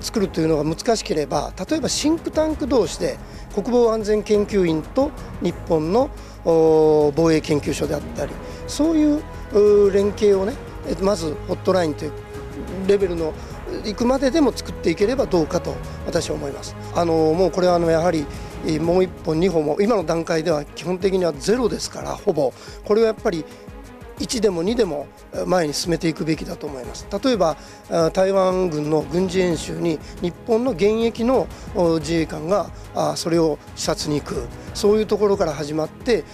[0.00, 3.18] 作るというのが難しければ例えばシンクタンク同士で
[3.52, 5.10] 国防安全研究員と
[5.42, 6.10] 日本の
[6.48, 8.32] 防衛研究所であったり
[8.66, 10.54] そういう連携をね
[11.02, 12.12] まずホットラインという
[12.86, 13.34] レベルの
[13.84, 15.74] 行くまででも作っていければどうかと
[16.06, 16.74] 私は思います。
[16.94, 18.22] あのもうこれはあのやはり
[18.80, 22.52] もう1本2本も今の段階では基本的にはゼロですからほぼ。
[22.84, 23.44] これはやっぱり
[24.18, 25.06] 1でも2でも
[25.46, 27.56] 前に進めていくべきだと思います例えば
[28.12, 31.46] 台湾軍の軍事演習に日本の現役の
[32.00, 32.70] 自衛官が
[33.16, 36.24] それを視察に行くそういうところから始まって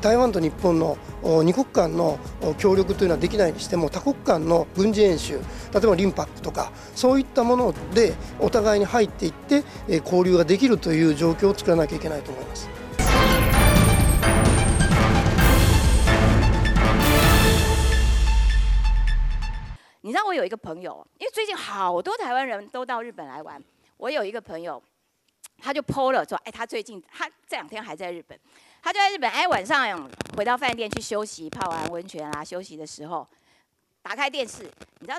[0.00, 2.18] 台湾と日本の2国間の
[2.58, 9.64] 協力というのはできないにしても多国間の軍事演習例えばリンパックとかそういったものでお互いに入っていって
[10.04, 12.85] 交流ができるという状況を作らなきゃいけないと思います。
[20.06, 23.60] 你知道我有一个朋友，因为最近好多台湾人都到日本来玩，
[23.96, 24.80] 我有一个朋友，
[25.58, 28.38] 他就 PO 了说，哎，他最近他这两天还在日本，
[28.80, 33.26] 他就在日本，哎，晚上回到饭店去休息，泡完温泉啊，休息的时候，
[34.00, 35.18] 打开电视，你知道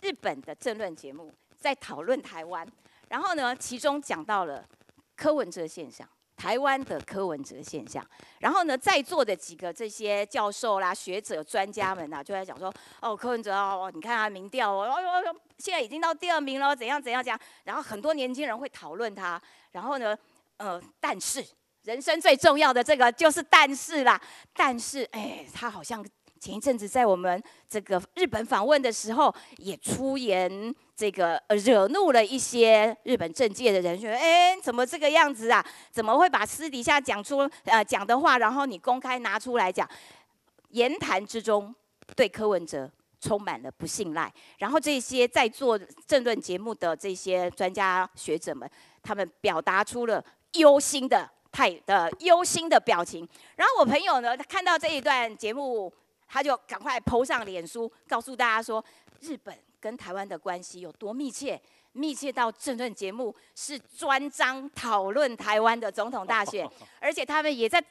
[0.00, 2.66] 日本的政论节目在讨论台湾，
[3.10, 4.66] 然后呢，其中讲到了
[5.14, 6.08] 柯文哲现象。
[6.36, 8.04] 台湾的柯文哲现象，
[8.38, 19.40] 然后呢，在座的几个这些教授啦、学者、专家们呐，就在讲说，哦，柯文哲哦，你看他民调哦，哦哟，现在已经到第二名了，怎样怎样讲，然后很多年轻人会讨论他，
[19.72, 20.16] 然后呢，
[20.56, 21.44] 呃，但是
[21.82, 24.20] 人生最重要的这个就是但是啦，
[24.54, 26.04] 但是哎，他好像。
[26.40, 35.64] 前一阵子在我们这个日本访问的时候，也出言这个惹怒了一些日本政界的人，说：“哎，怎么这个样子啊？
[35.90, 39.88] 怎么会把私底下讲出呃讲的话，然后你公开拿出来讲？
[40.70, 41.74] 言谈之中
[42.14, 44.32] 对柯文哲充满了不信赖。
[44.58, 48.68] 然后这些在做政论节目的这些专家学者们，
[49.02, 53.28] 他们表达出了忧心的态的忧心的表情。
[53.56, 55.92] 然后我朋友呢，他看到这一段节目。
[56.26, 58.84] 他就赶快 PO 上脸书，告诉大家说，
[59.20, 61.60] 日本跟台湾的关系有多密切，
[61.92, 66.66] 密切到政论节目是专章讨论台湾的总统大选，
[66.98, 67.84] 而且他们也在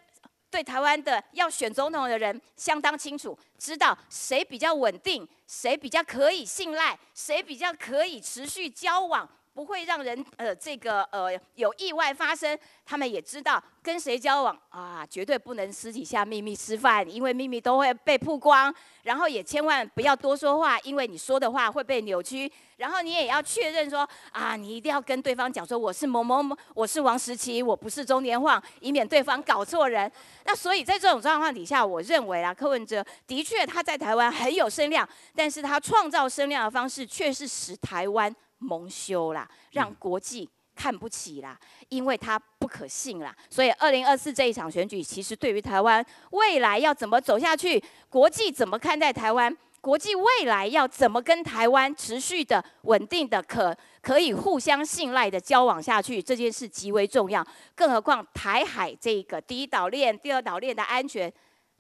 [0.50, 9.30] 对台湾的要选总统的人相当清楚，知道谁比较稳定，谁比较可以信赖，谁比较可以持续交往。
[9.54, 18.74] 不会让人呃这个呃有意外发生，他们也知道跟谁交往啊，绝对不能私底下秘密吃饭，因为秘密都会被曝光。
[19.04, 22.52] 然后也千万不要多说话，因为你说的话会被扭曲。
[22.78, 30.12] 然后你也要确认说啊，你一定要跟对方讲说我是某某某，我是王时琪，我不是中年晃，以免对方搞错人。
[30.46, 38.34] 那所以在这种状况底下，我认为啊，柯文哲的确他在台湾很有声量，但是他创造声量的方式却是使台湾。
[38.64, 43.36] 蒙羞啦，让国际看不起啦，因为他不可信啦。
[43.50, 57.46] 所以二零二四这一场选举，其实对于台湾未来要怎么走下去，国际怎么看待台湾，国际未来要怎么跟台湾持续的稳定的可可以互相信赖的交往下去，这件事极为重要。
[57.76, 61.32] 更何况台海这个第一岛链、第二岛链的安全，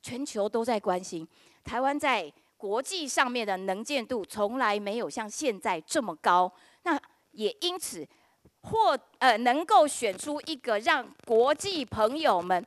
[0.02, 1.28] 全球都在关心。
[1.63, 6.52] 台湾在国际上面的能见度，从来没有像现在这么高。
[6.84, 7.00] 那
[7.32, 8.08] 也因此，
[8.62, 12.63] 或呃能够选出一个让国际朋友们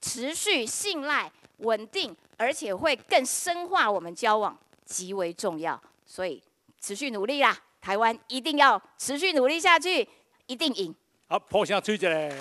[0.00, 5.80] 持续信赖、稳定，而且会更深化我们交往，极为重要。
[6.04, 6.42] 所以
[6.80, 10.08] 持续努力啦，台湾一定要持续努力下去，
[10.46, 10.94] 一定赢。
[11.28, 12.32] 好，破下吹起来。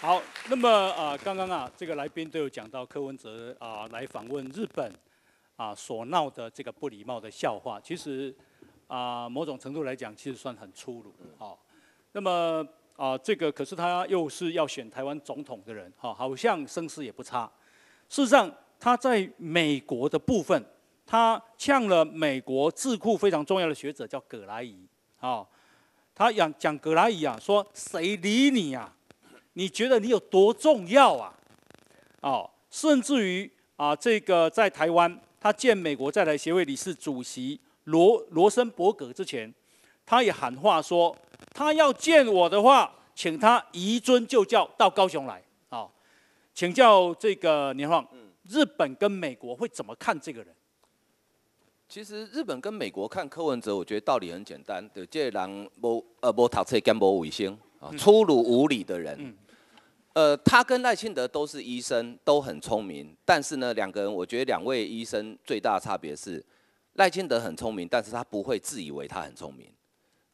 [0.00, 4.90] 好，那么啊，刚刚啊，这个来宾都有讲到柯文哲啊来访问日本。
[5.60, 8.34] 啊，所闹的这个不礼貌的笑话，其实
[8.86, 11.14] 啊，某种程度来讲，其实算很粗鲁。
[11.36, 11.62] 好，
[12.12, 17.44] 那么啊，这个可是他又是要选台湾总统的人，哈，好像声势也不差。
[18.08, 20.64] 事实上，他在美国的部分，
[21.04, 24.88] 他呛了美国智库非常重要的学者，叫葛莱仪。
[25.18, 25.46] 啊，
[26.14, 28.96] 他讲讲葛莱仪啊，说谁理你啊？
[29.52, 31.34] 你觉得你有多重要啊？
[32.22, 35.20] 哦，甚至于啊，这个在台湾。
[35.40, 39.52] 他见美国在台协会理事主席罗罗森伯格之前，
[40.04, 41.16] 他也喊话说，
[41.54, 45.42] 他要见我的话，请他移尊就教到高雄来。
[45.70, 45.90] 好，
[46.52, 48.06] 请教这个年晃，
[48.46, 50.54] 日本跟美国会怎么看这个人？
[51.88, 59.34] 其实日本跟美国看柯文哲，我觉得道理很简单，的这人无呃无读册兼无卫生啊，粗鲁无礼的人。
[60.12, 63.16] 呃，他跟赖清德都是医生，都很聪明。
[63.24, 66.44] 但是呢，两个人，我觉得两位医生最大的差别是，
[66.94, 69.72] 赖清德很聪明，但是他不会自以为他很聪明。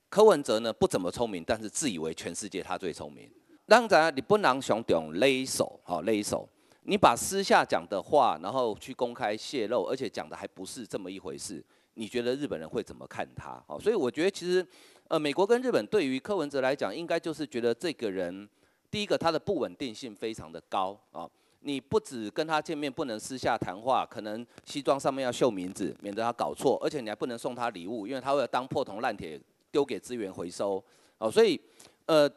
[0.09, 3.31] 柯文哲呢，不怎么聪明，但是自以为全世界他最聪明。
[3.67, 6.49] 当然，你不能想用勒手，好勒手。
[6.85, 11.63] 你把私下讲的话，然后去公开泄露，而且讲的还不是这么一回事，
[11.95, 13.63] 你觉得日本人会怎么看他？
[13.67, 14.67] 好，所以我觉得其实，
[15.09, 18.49] 呃，美国跟日本对于柯文哲来讲，应该就是觉得这个人。
[18.91, 21.29] 第一个，他的不稳定性非常的高啊！
[21.61, 29.41] 你不止跟他见面不能私下谈话，可能西装上面要绣名字，免得他搞错，而且你还不能送他礼物，因为他会当破铜烂铁
[29.73, 30.83] 丢给资源回收
[31.19, 31.29] 哦。
[31.29, 31.61] 所以，
[32.05, 32.31] 呃，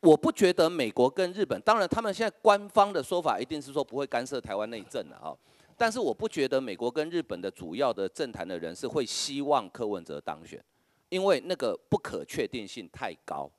[0.00, 5.34] 我不觉得美国跟日本，当然他们现在官方的说法一定是说不会干涉台湾内政的啊，
[5.78, 10.62] 但是我不觉得美国跟日本的主要的政坛的人是会希望柯文哲当选，
[11.08, 13.50] 因为那个不可确定性太高。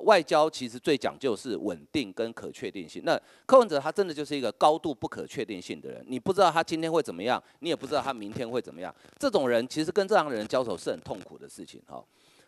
[0.00, 3.02] 外交其实最讲究是稳定跟可确定性。
[3.04, 8.94] 那柯文哲他真的就是一个高度不可确定性的人，你不知道他今天会怎么样，你也不知道他明天会怎么样。
[9.18, 11.80] 这种人其实跟这样的人交手是很痛苦的事情。
[11.86, 12.04] 哈，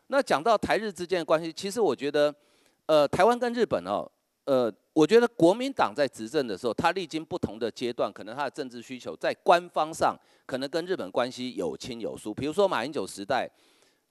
[0.08, 2.34] 那讲到台日之间的关系，其实我觉得，
[2.86, 4.10] 呃，台湾跟日本哦，
[4.44, 12.34] 呃，我觉得国民党在执政的时候，他历经不同的阶段，可能他的政治需求在官方上可能跟日本关系有亲有疏。
[12.34, 13.48] 比如说马英九时代。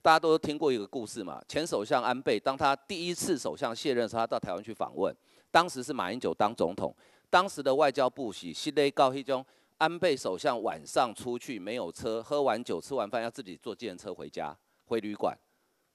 [0.08, 1.44] 大家都听过一个故事嘛？
[1.50, 5.14] 前首相安倍，当他第一次首相卸任的时候，他到台湾去访问，
[5.52, 6.96] 当时是马英九当总统，
[7.30, 9.46] 当时的外交部喜西雷告黑中，
[9.78, 15.38] 安倍首相晚上出去没有车，喝完酒吃完饭要自己坐计程车回家回旅馆，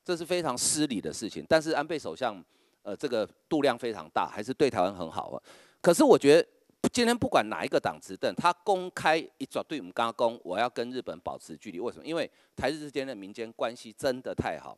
[0.05, 1.43] 这是非常失礼的事情。
[1.49, 2.39] 但是安倍首相，
[2.83, 5.43] 呃，这个度量非常大，还是对台湾很好啊。
[5.81, 6.47] 可是我觉得。
[6.89, 11.79] 今天不管哪一个党执政，他公开一转对我们刚刚讲，我要跟日本保持距离。
[11.79, 12.05] 为什么？
[12.05, 14.77] 因为台日之间的民间关系真的太好。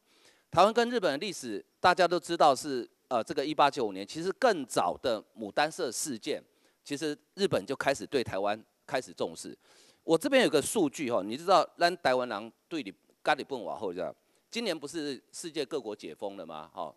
[0.50, 6.42] 台湾跟日本的历史大家都知道是，呃，这个一八九五年，其实更早的牡丹社事件，
[6.84, 9.56] 其实日本就开始对台湾开始重视。
[10.02, 12.92] 我这边有个数据哈，你知道，让台湾人对你
[13.22, 14.14] 咖喱蹦往后这样，
[14.50, 16.70] 今年不是世界各国解封了吗？
[16.72, 16.94] 哈，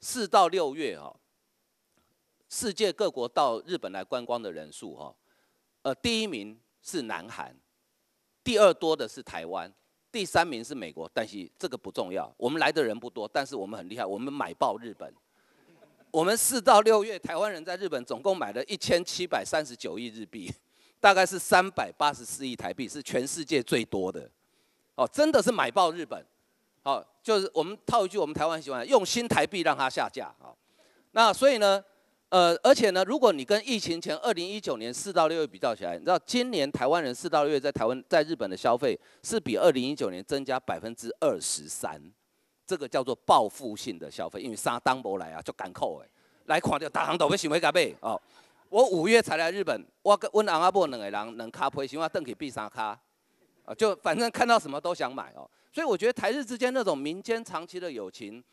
[0.00, 1.14] 四到六月哈。
[2.48, 5.14] 世界各国到日本来观光的人数，哈，
[5.82, 7.54] 呃，第一名是南韩，
[8.42, 9.70] 第二多的是台湾，
[10.10, 11.10] 第三名是美国。
[11.12, 15.12] 但是这个不重要，我们来的人不多，但是我们很厉害，我们买爆日本。
[16.10, 20.50] 我们四到六月，台湾人在日本总共买了一千七百三十九亿日币，
[20.98, 24.28] 大概是三百八十四亿台币，是全世界最多的。
[24.94, 26.24] 哦，真的是买爆日本。
[26.82, 30.34] 好，就是我们套一句我们台湾喜欢用新台币让它下架。
[30.38, 30.56] 好，
[31.10, 31.84] 那所以呢？
[32.30, 41.98] 呃，而且呢，如果你跟疫情前二零一九年四到六月比较起来，你知道今年台湾人四到六月在台湾在日本的消费是比二零一九年增加百分之二十三，
[42.66, 46.08] 这个叫做报复性的消费，因为杀当博来啊就赶扣哎，
[46.44, 48.20] 来看掉大行都要想买加倍哦。
[48.68, 52.88] 我五月才来日本，我跟我阿伯两个人能卡配，想要登去必杀卡，
[53.64, 55.48] 啊，就反正看到什么都想买哦。
[55.72, 58.44] 所以我觉得台日之间那种民间长期的友情。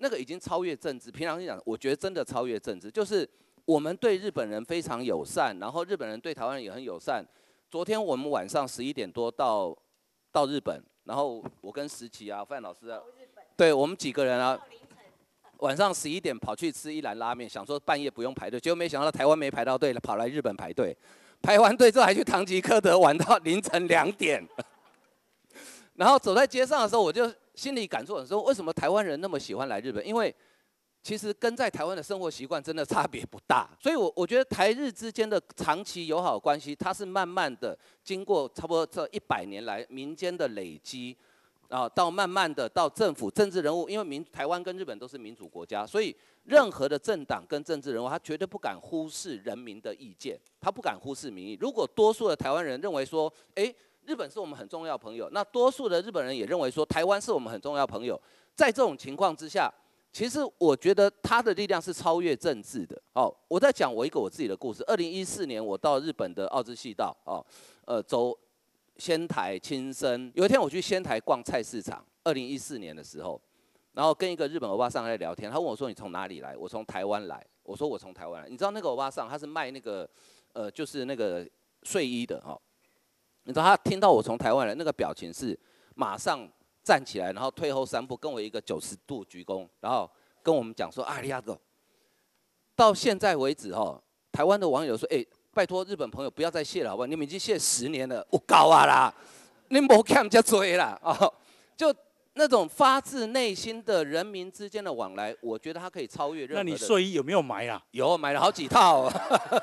[0.00, 1.10] 那个已经超越政治。
[1.10, 3.28] 平常心讲，我觉得真的超越政治，就是
[3.66, 7.24] 我们对日本人非常友善，然后日本人对台湾人也很友善。
[7.70, 9.76] 昨天我们晚上十一点多到
[10.32, 12.98] 到日本，然后我跟石琪啊、范老师啊，
[13.56, 14.58] 对我们几个人啊，
[15.58, 20.96] 晚上十一点跑去吃一兰拉面，想说半夜不用排队，结果没想到台湾没排到队了，跑来日本排队，
[21.42, 24.44] 排完队之后还去唐吉诃德玩到凌晨两点。
[25.94, 27.30] 然后走在街上的时候，我就。
[27.60, 30.06] 心里感触很深，为什么台湾人那么喜欢来日本？
[30.06, 30.34] 因为
[31.02, 41.14] 其实跟在台湾的生活习惯真的差别不大， 所以我我觉得台日之间的长期友好关系，它是慢慢的经过差不多这一百年来民间的累积，
[41.68, 51.58] 啊，到慢慢的到政府政治人物，因为民台湾跟日本都是民主国家，所以任何的政党跟政治人物，他绝对不敢忽视人民的意见，他不敢忽视民意。
[51.60, 53.74] 如果多数的台湾人认为说，哎。
[54.10, 58.20] 日本是我们很重要朋友，那多数的日本人也认为说台湾是我们很重要朋友。
[58.56, 59.72] 在这种情况之下，
[60.12, 63.00] 其实我觉得他的力量是超越政治的。
[63.12, 64.82] 哦，我在讲我一个我自己的故事。
[64.88, 67.38] 二零一四年我到日本的奥之细道，哦，
[67.84, 68.36] 呃，走
[68.96, 70.28] 仙台亲生。
[70.34, 73.40] 有一天我去仙台逛菜市场，二零一四年的时候，
[73.92, 76.56] 然后跟一个日本欧巴桑在聊天，他问我说你从哪里来？
[76.56, 77.46] 我从台湾来。
[77.62, 78.48] 我说我从台湾来。
[78.48, 80.08] 你知道那个欧巴桑他是卖那个
[80.52, 81.48] 呃就是那个
[81.84, 82.60] 睡衣的哈。
[83.50, 85.58] 你知道他听到我从台湾来，那个表情是
[85.96, 86.48] 马上
[86.84, 90.08] 站起来，然后退后三步，跟我一个九十度鞠躬，然后
[90.40, 91.58] 跟我们讲说：“阿里亚哥，
[92.76, 97.06] 到现在为止哈，台湾的网友说，哎，拜托日本朋友不要再谢了，好不好？
[97.06, 99.12] 你们已经谢十年了，我搞啊啦，
[99.68, 101.34] 你莫看人家追啦哦，
[101.76, 101.92] 就
[102.34, 106.54] 那种发自内心的人民之间的往来，我觉得它可以超越任何。
[106.54, 107.82] 那你睡衣有没有买啊？
[107.90, 109.10] 有，买了好几套，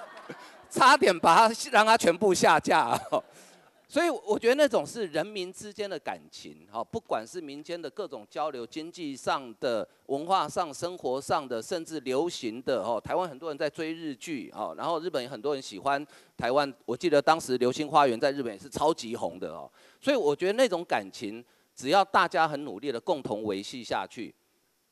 [0.69, 2.99] 差点把它让它全部下架。
[3.89, 16.71] 所以我觉得那种是人民之间的感情，哈，不管是民间的各种交流、经济上的、文化上、生活上的，甚至流行的，哦，台湾很多人在追日剧，哈，然后日本也很多人喜欢台湾。
[16.85, 19.71] 我记得当时《流星花园》在日本也是超级红的，哦，
[20.01, 21.41] 所以我觉得那种感情，
[21.73, 24.35] 只要大家很努力的共同维系下去。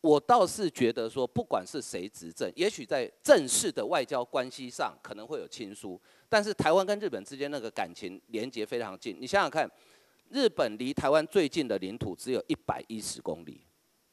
[0.06, 5.99] 我倒是觉得说，不管是谁执政，也许在正式的外交关系上可能会有亲疏，
[6.30, 9.18] 但是台湾跟日本之间那个感情连接非常近。
[9.20, 9.68] 你想想看，
[10.30, 13.66] 日本离台湾最近的领土只有一百一十公里，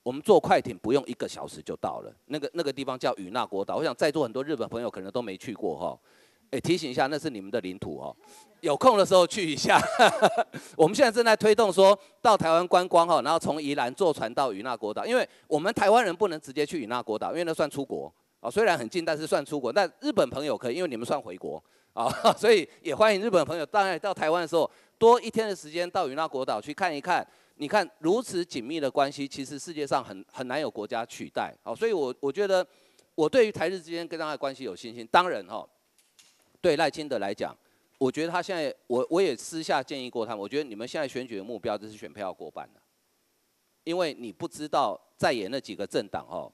[0.02, 2.10] 我们坐快艇不用一个小时就到了。
[2.24, 6.00] 那个那个地方叫与那国岛，我想在座很多日本朋友可能都没去过哈。
[6.52, 8.14] 哎，提醒一下，那是你们的领土哦。
[8.60, 9.80] 有空的时候去一下。
[10.76, 18.50] 我们现在正在推动说到台湾观光哈，然后从宜兰坐船到与那国岛，因为我们台湾人不能直接去与那国岛，因为那算出国啊。
[18.50, 19.72] 虽然很近，但是算出国。
[19.72, 21.62] 但日本朋友可以，因为你们算回国
[21.94, 27.26] 啊， 所以也欢迎日本朋友当然到台湾的时候多一天的时间到与那国岛去看一看。
[27.56, 31.54] 你看如此紧密的关系，其实世界上很很难有国家取代。
[31.62, 32.66] 好，所以我我觉得
[33.14, 35.08] 我对于台日之间跟他的关系有信心。
[35.12, 35.64] 当然哈，
[36.62, 37.54] 对赖清德来讲。
[37.98, 40.40] 我觉得他现在，我我也私下建议过他们。
[40.40, 42.80] 我觉得你们现在选举的目标就是选票过半的，
[43.84, 46.50] 因为你不知道在演那几个政党哦，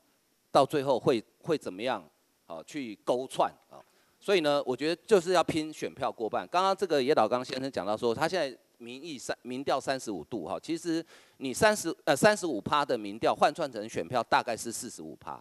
[0.51, 2.07] 到最后会会怎么样，
[2.47, 3.81] 哦去勾串啊。
[4.21, 6.47] 所以呢，我觉得就是要拼选票过半。
[6.49, 11.03] 刚刚这个野岛刚先生讲到说，他现在民意三民调三十五度哈，其实
[11.39, 15.41] 你三十呃三十五趴的民调换算成选票大概是四十五趴，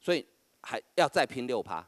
[0.00, 0.26] 所以
[0.60, 1.86] 还要再拼六趴。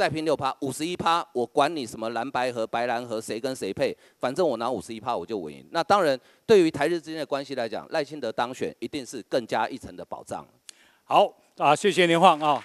[0.00, 5.62] 再拼六趴，五十一趴，我管你什么蓝白和白蓝和谁跟谁配，反正我拿五十一趴我就稳赢。
[5.72, 10.42] 那当然，对于台日之间的关系来讲，赖清德当选一定是更加一层的保障。
[11.04, 12.64] 好啊，谢谢连晃啊。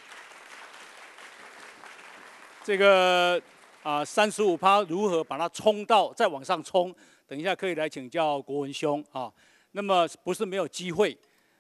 [2.64, 3.42] 这个
[3.84, 6.96] 啊，三十五趴如何把它冲到再往上冲？
[7.28, 9.30] 等一下可以来请教国文兄啊。
[9.74, 11.18] 那么不是没有机会，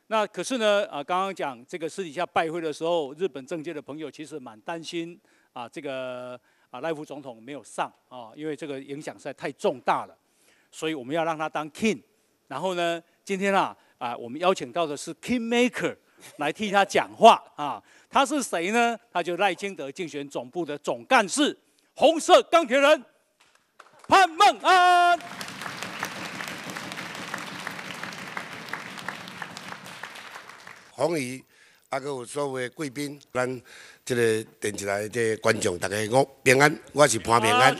[0.07, 5.19] 那可是呢啊，刚刚讲这个私底下拜会的时候，日本政界的朋友其实蛮担心。
[5.55, 6.37] 啊，这个
[6.69, 10.13] 啊赖副总统没有上啊，因为这个影响实在太重大了，
[10.69, 12.01] 所以我们要让他当 king。
[12.49, 15.95] 然后呢，今天啊啊，我们邀请到的是 king maker
[16.39, 17.81] 来替他讲话啊。
[18.09, 18.99] 他是谁呢？
[19.09, 21.57] 他就赖清德竞选总部的总干事，
[21.95, 23.05] 红色钢铁人
[24.09, 25.17] 潘孟安。
[30.91, 31.41] 红姨。
[31.95, 33.61] 啊，佮有所有贵宾，咱
[34.03, 37.73] 这个电视台的观众，大家我平安，我是潘平安。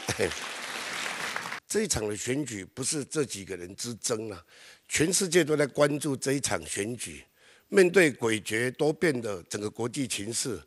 [1.68, 4.42] 这一场的选举不是这几个人之争啊，
[4.88, 7.26] 全世界都在关注这一场选举。
[7.68, 10.62] 面对诡谲多变的整个国际情势，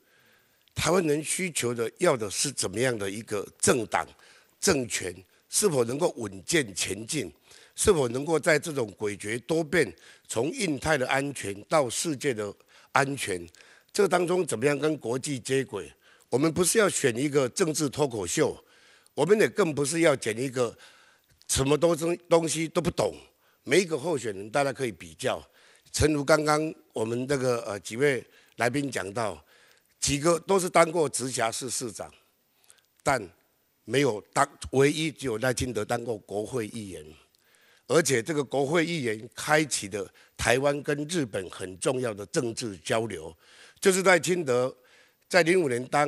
[0.74, 4.06] 台湾人需求的要的是怎么样的一个政党、
[4.60, 5.14] 政权，
[5.48, 7.32] 是否能够稳健前进？
[7.74, 9.90] 是否能够在这种诡谲多变，
[10.26, 12.54] 从印太的安全到世界的？
[12.98, 13.48] 安全，
[13.92, 15.88] 这当中怎么样跟国际接轨？
[16.28, 18.56] 我们不是要选一个政治脱口秀，
[19.14, 20.76] 我们也更不是要选一个
[21.46, 23.14] 什么东西东西都不懂。
[23.62, 25.40] 每一个候选人，大家可以比较。
[25.92, 28.24] 诚如刚刚我们那个呃几位
[28.56, 29.40] 来宾讲到，
[30.00, 32.12] 几个都是当过直辖市市长，
[33.04, 33.22] 但
[33.84, 37.06] 没有当，唯一只有赖清德当过国会议员。
[37.88, 43.34] 而且这个国会议员开启的台湾跟日本很重要的政治交流，
[43.80, 44.72] 就是在清德
[45.26, 46.06] 在零五年当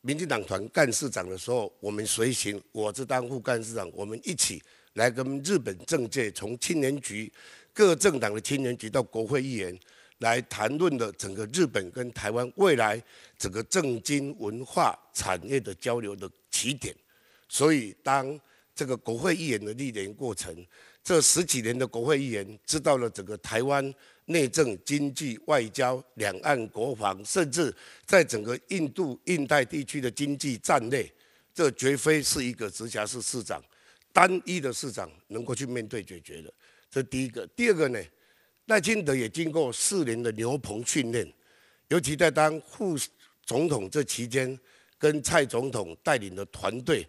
[0.00, 4.62] 民进党团干事长的时候，我们随行，我是当副干事长，我们一起
[4.94, 7.30] 来跟日本政界从青年局
[7.74, 9.78] 各政党的青年局到国会议员
[10.20, 13.00] 来谈论的整个日本跟台湾未来
[13.36, 16.96] 整个政经文化产业的交流的起点。
[17.46, 18.40] 所以当
[18.74, 20.66] 这个国会议员的历练过程。
[21.02, 23.94] 这十几年的国会议员知道了整个台湾
[24.26, 27.74] 内政、经济、外交、两岸国防，甚至
[28.04, 31.10] 在整个印度、印太地区的经济战略，
[31.54, 33.60] 这绝非是一个直辖市市长
[34.12, 36.52] 单一的市长能够去面对解决的。
[36.90, 37.46] 这第一个。
[37.56, 38.00] 第二个呢，
[38.66, 41.26] 赖清德也经过四年的牛棚训练，
[41.88, 42.96] 尤其在当副
[43.44, 44.56] 总统这期间，
[44.98, 47.04] 跟蔡总统带领的团队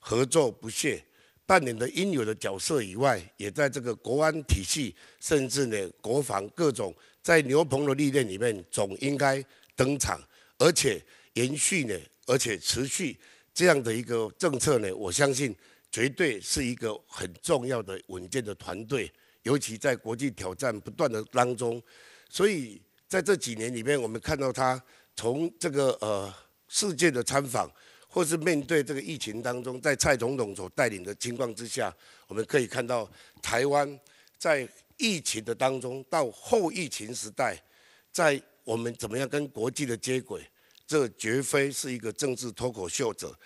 [0.00, 1.04] 合作不懈。
[1.46, 9.44] 扮演的应有的角色以外，也在这个国安体系，甚至呢国防各种在牛棚的历练里面，总应该
[9.76, 10.18] 登场，
[10.58, 11.02] 而且
[11.34, 11.94] 延续呢，
[12.26, 13.14] 而且持续
[13.52, 15.54] 这样的一个政策呢，我相信
[15.90, 21.82] 绝对是一个很重要的稳健的团队，尤其在国际挑战不断的当中，
[22.30, 24.82] 所以在这几年里面，我们看到他
[25.14, 26.34] 从这个呃
[26.68, 27.70] 世界的参访。
[28.14, 31.92] 或是面对这个疫情当中，在蔡总统所带领的情况之下，
[32.28, 33.10] 我们可以看到
[33.42, 33.98] 台湾
[34.38, 37.60] 在疫情的当中到后疫情时代，
[38.12, 40.40] 在我们怎么样跟国际的接轨，
[40.86, 43.36] 这绝非是一个政治脱口秀者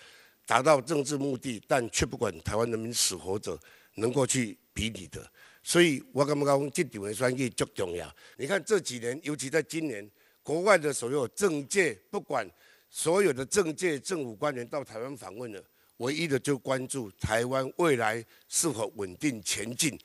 [0.45, 3.59] 达到政治目的，但却不管台湾人民死活者
[3.95, 5.27] 能够去比拟的。
[5.63, 8.15] 所以我感觉这场的选举足重要。
[8.37, 10.07] 你看这几年，尤其在今年，
[10.43, 12.47] 国外的所有政界不管。
[12.89, 15.63] 所有的政界政府官员到台湾访问了，
[15.97, 19.97] 唯一的就关注台湾未来是否稳定前进。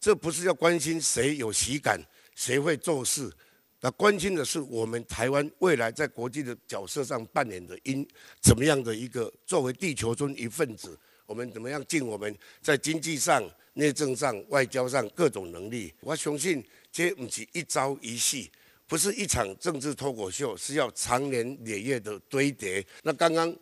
[0.00, 2.00] 这不是要关心谁有喜感，
[2.34, 3.32] 谁会做事，
[3.80, 8.06] 那关心的是我们台湾未来在国际的角色上扮演的应
[8.42, 13.42] 怎么样的一个作为地球村一份子，我们怎么样尽我们在经济上、
[13.74, 15.92] 内政上、外交上各种能力。
[16.00, 16.62] 我相信
[16.92, 18.50] 这不是一朝一夕，
[18.86, 22.84] 不是一场政治脱口秀，是要长年累月的堆叠。
[23.02, 23.54] 那刚刚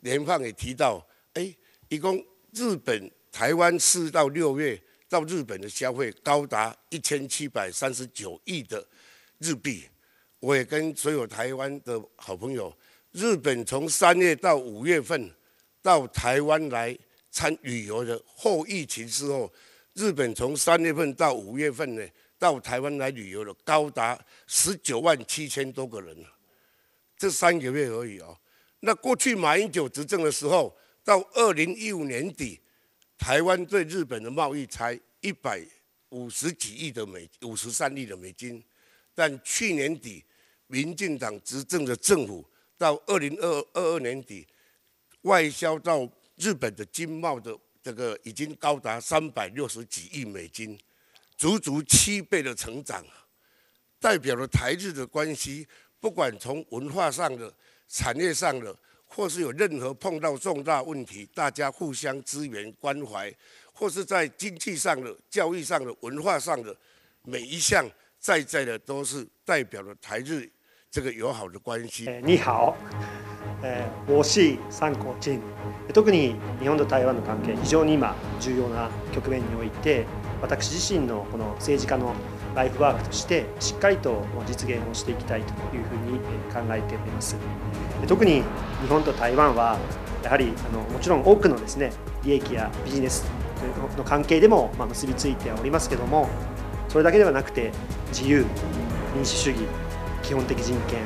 [0.00, 1.54] 连放也提到，哎，
[1.88, 8.86] 一共日本、台湾四到六月到日本的消费高达一千七百三十九亿的。
[9.38, 9.84] 日币，
[10.38, 12.70] 我也跟所有台湾的好朋友，
[13.12, 15.30] 日本从三月到五月份
[15.80, 16.94] 到台湾来
[17.30, 19.50] 参旅游的后疫情之后，
[19.94, 22.06] 日本从三月份到五月份呢，
[22.40, 26.16] 到台湾来旅游的高达十九万七千多个人，
[27.18, 28.36] 这三个月而已哦。
[28.80, 30.74] 那过去马英九执政的时候，
[31.04, 32.58] 到二零一五年底，
[33.18, 35.62] 台湾对日本的贸易才一百
[36.08, 38.64] 五十几亿的美，五十三亿的美金。
[39.14, 40.24] 但去年底，
[40.66, 42.42] 民进党执政的政府
[42.78, 44.46] 到二零二二二年底，
[45.22, 50.78] 外销到日本的经贸的这个已经高达三百六十几亿美金，
[51.39, 53.03] 足足七倍的成长，
[53.99, 55.67] 代表了台日的关系，
[55.99, 57.53] 不管从文化上的、
[57.87, 63.33] 产业上的，或是有任何碰到重大问题，大家互相支援关怀，
[63.73, 66.75] 或是在经济上的、教育上的、文化上的
[67.23, 67.85] 每一项。
[68.17, 70.49] 在在的都是代表了台日
[70.89, 72.09] 这个友好的关系。
[72.23, 72.75] 你好，
[73.61, 75.39] えー、しい三国人。
[75.93, 80.07] 特に日本と台湾の関係非常に今重要な局面において、
[80.42, 82.14] 私自身のこの政治家の
[82.54, 86.18] ライフワークとしてしっかりと実現をしていきたいというふうに
[86.52, 87.36] 考えております。
[88.06, 88.42] 特に
[88.82, 89.78] 日本と台湾は
[90.24, 91.92] やはりあのもちろん多くのですね
[92.24, 93.24] 利益やビジネス
[93.96, 96.28] の関係でも結びついておりますけども。
[96.90, 97.70] それだけではなくて
[98.08, 98.44] 自由
[99.14, 99.60] 民主主義
[100.24, 100.98] 基本的人権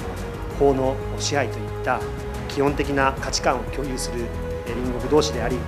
[0.59, 2.01] 法の支配といった
[2.49, 4.25] 基本的な価値観を共有する
[4.67, 5.59] 隣国同士であり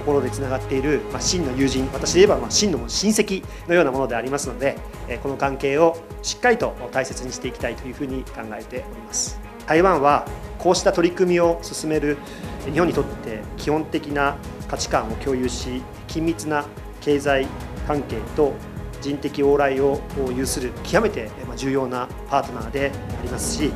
[0.00, 4.76] 心でつながっている、まあ、真の友人私で言えば、まあ、真の親戚のようなものでありますので
[5.22, 9.40] この関係をしっかりと大切にしていきたいというふうに考えております。
[9.66, 10.26] 台湾は
[10.58, 12.18] こうした取り組みを進める
[12.64, 14.36] 日本にとって基本的な
[14.68, 16.64] 価値観を共有し緊密な
[17.00, 17.46] 経済
[17.86, 18.52] 関係と
[19.00, 20.00] 人的往来を
[20.36, 23.72] 有する極めて重要なパートナーでありますし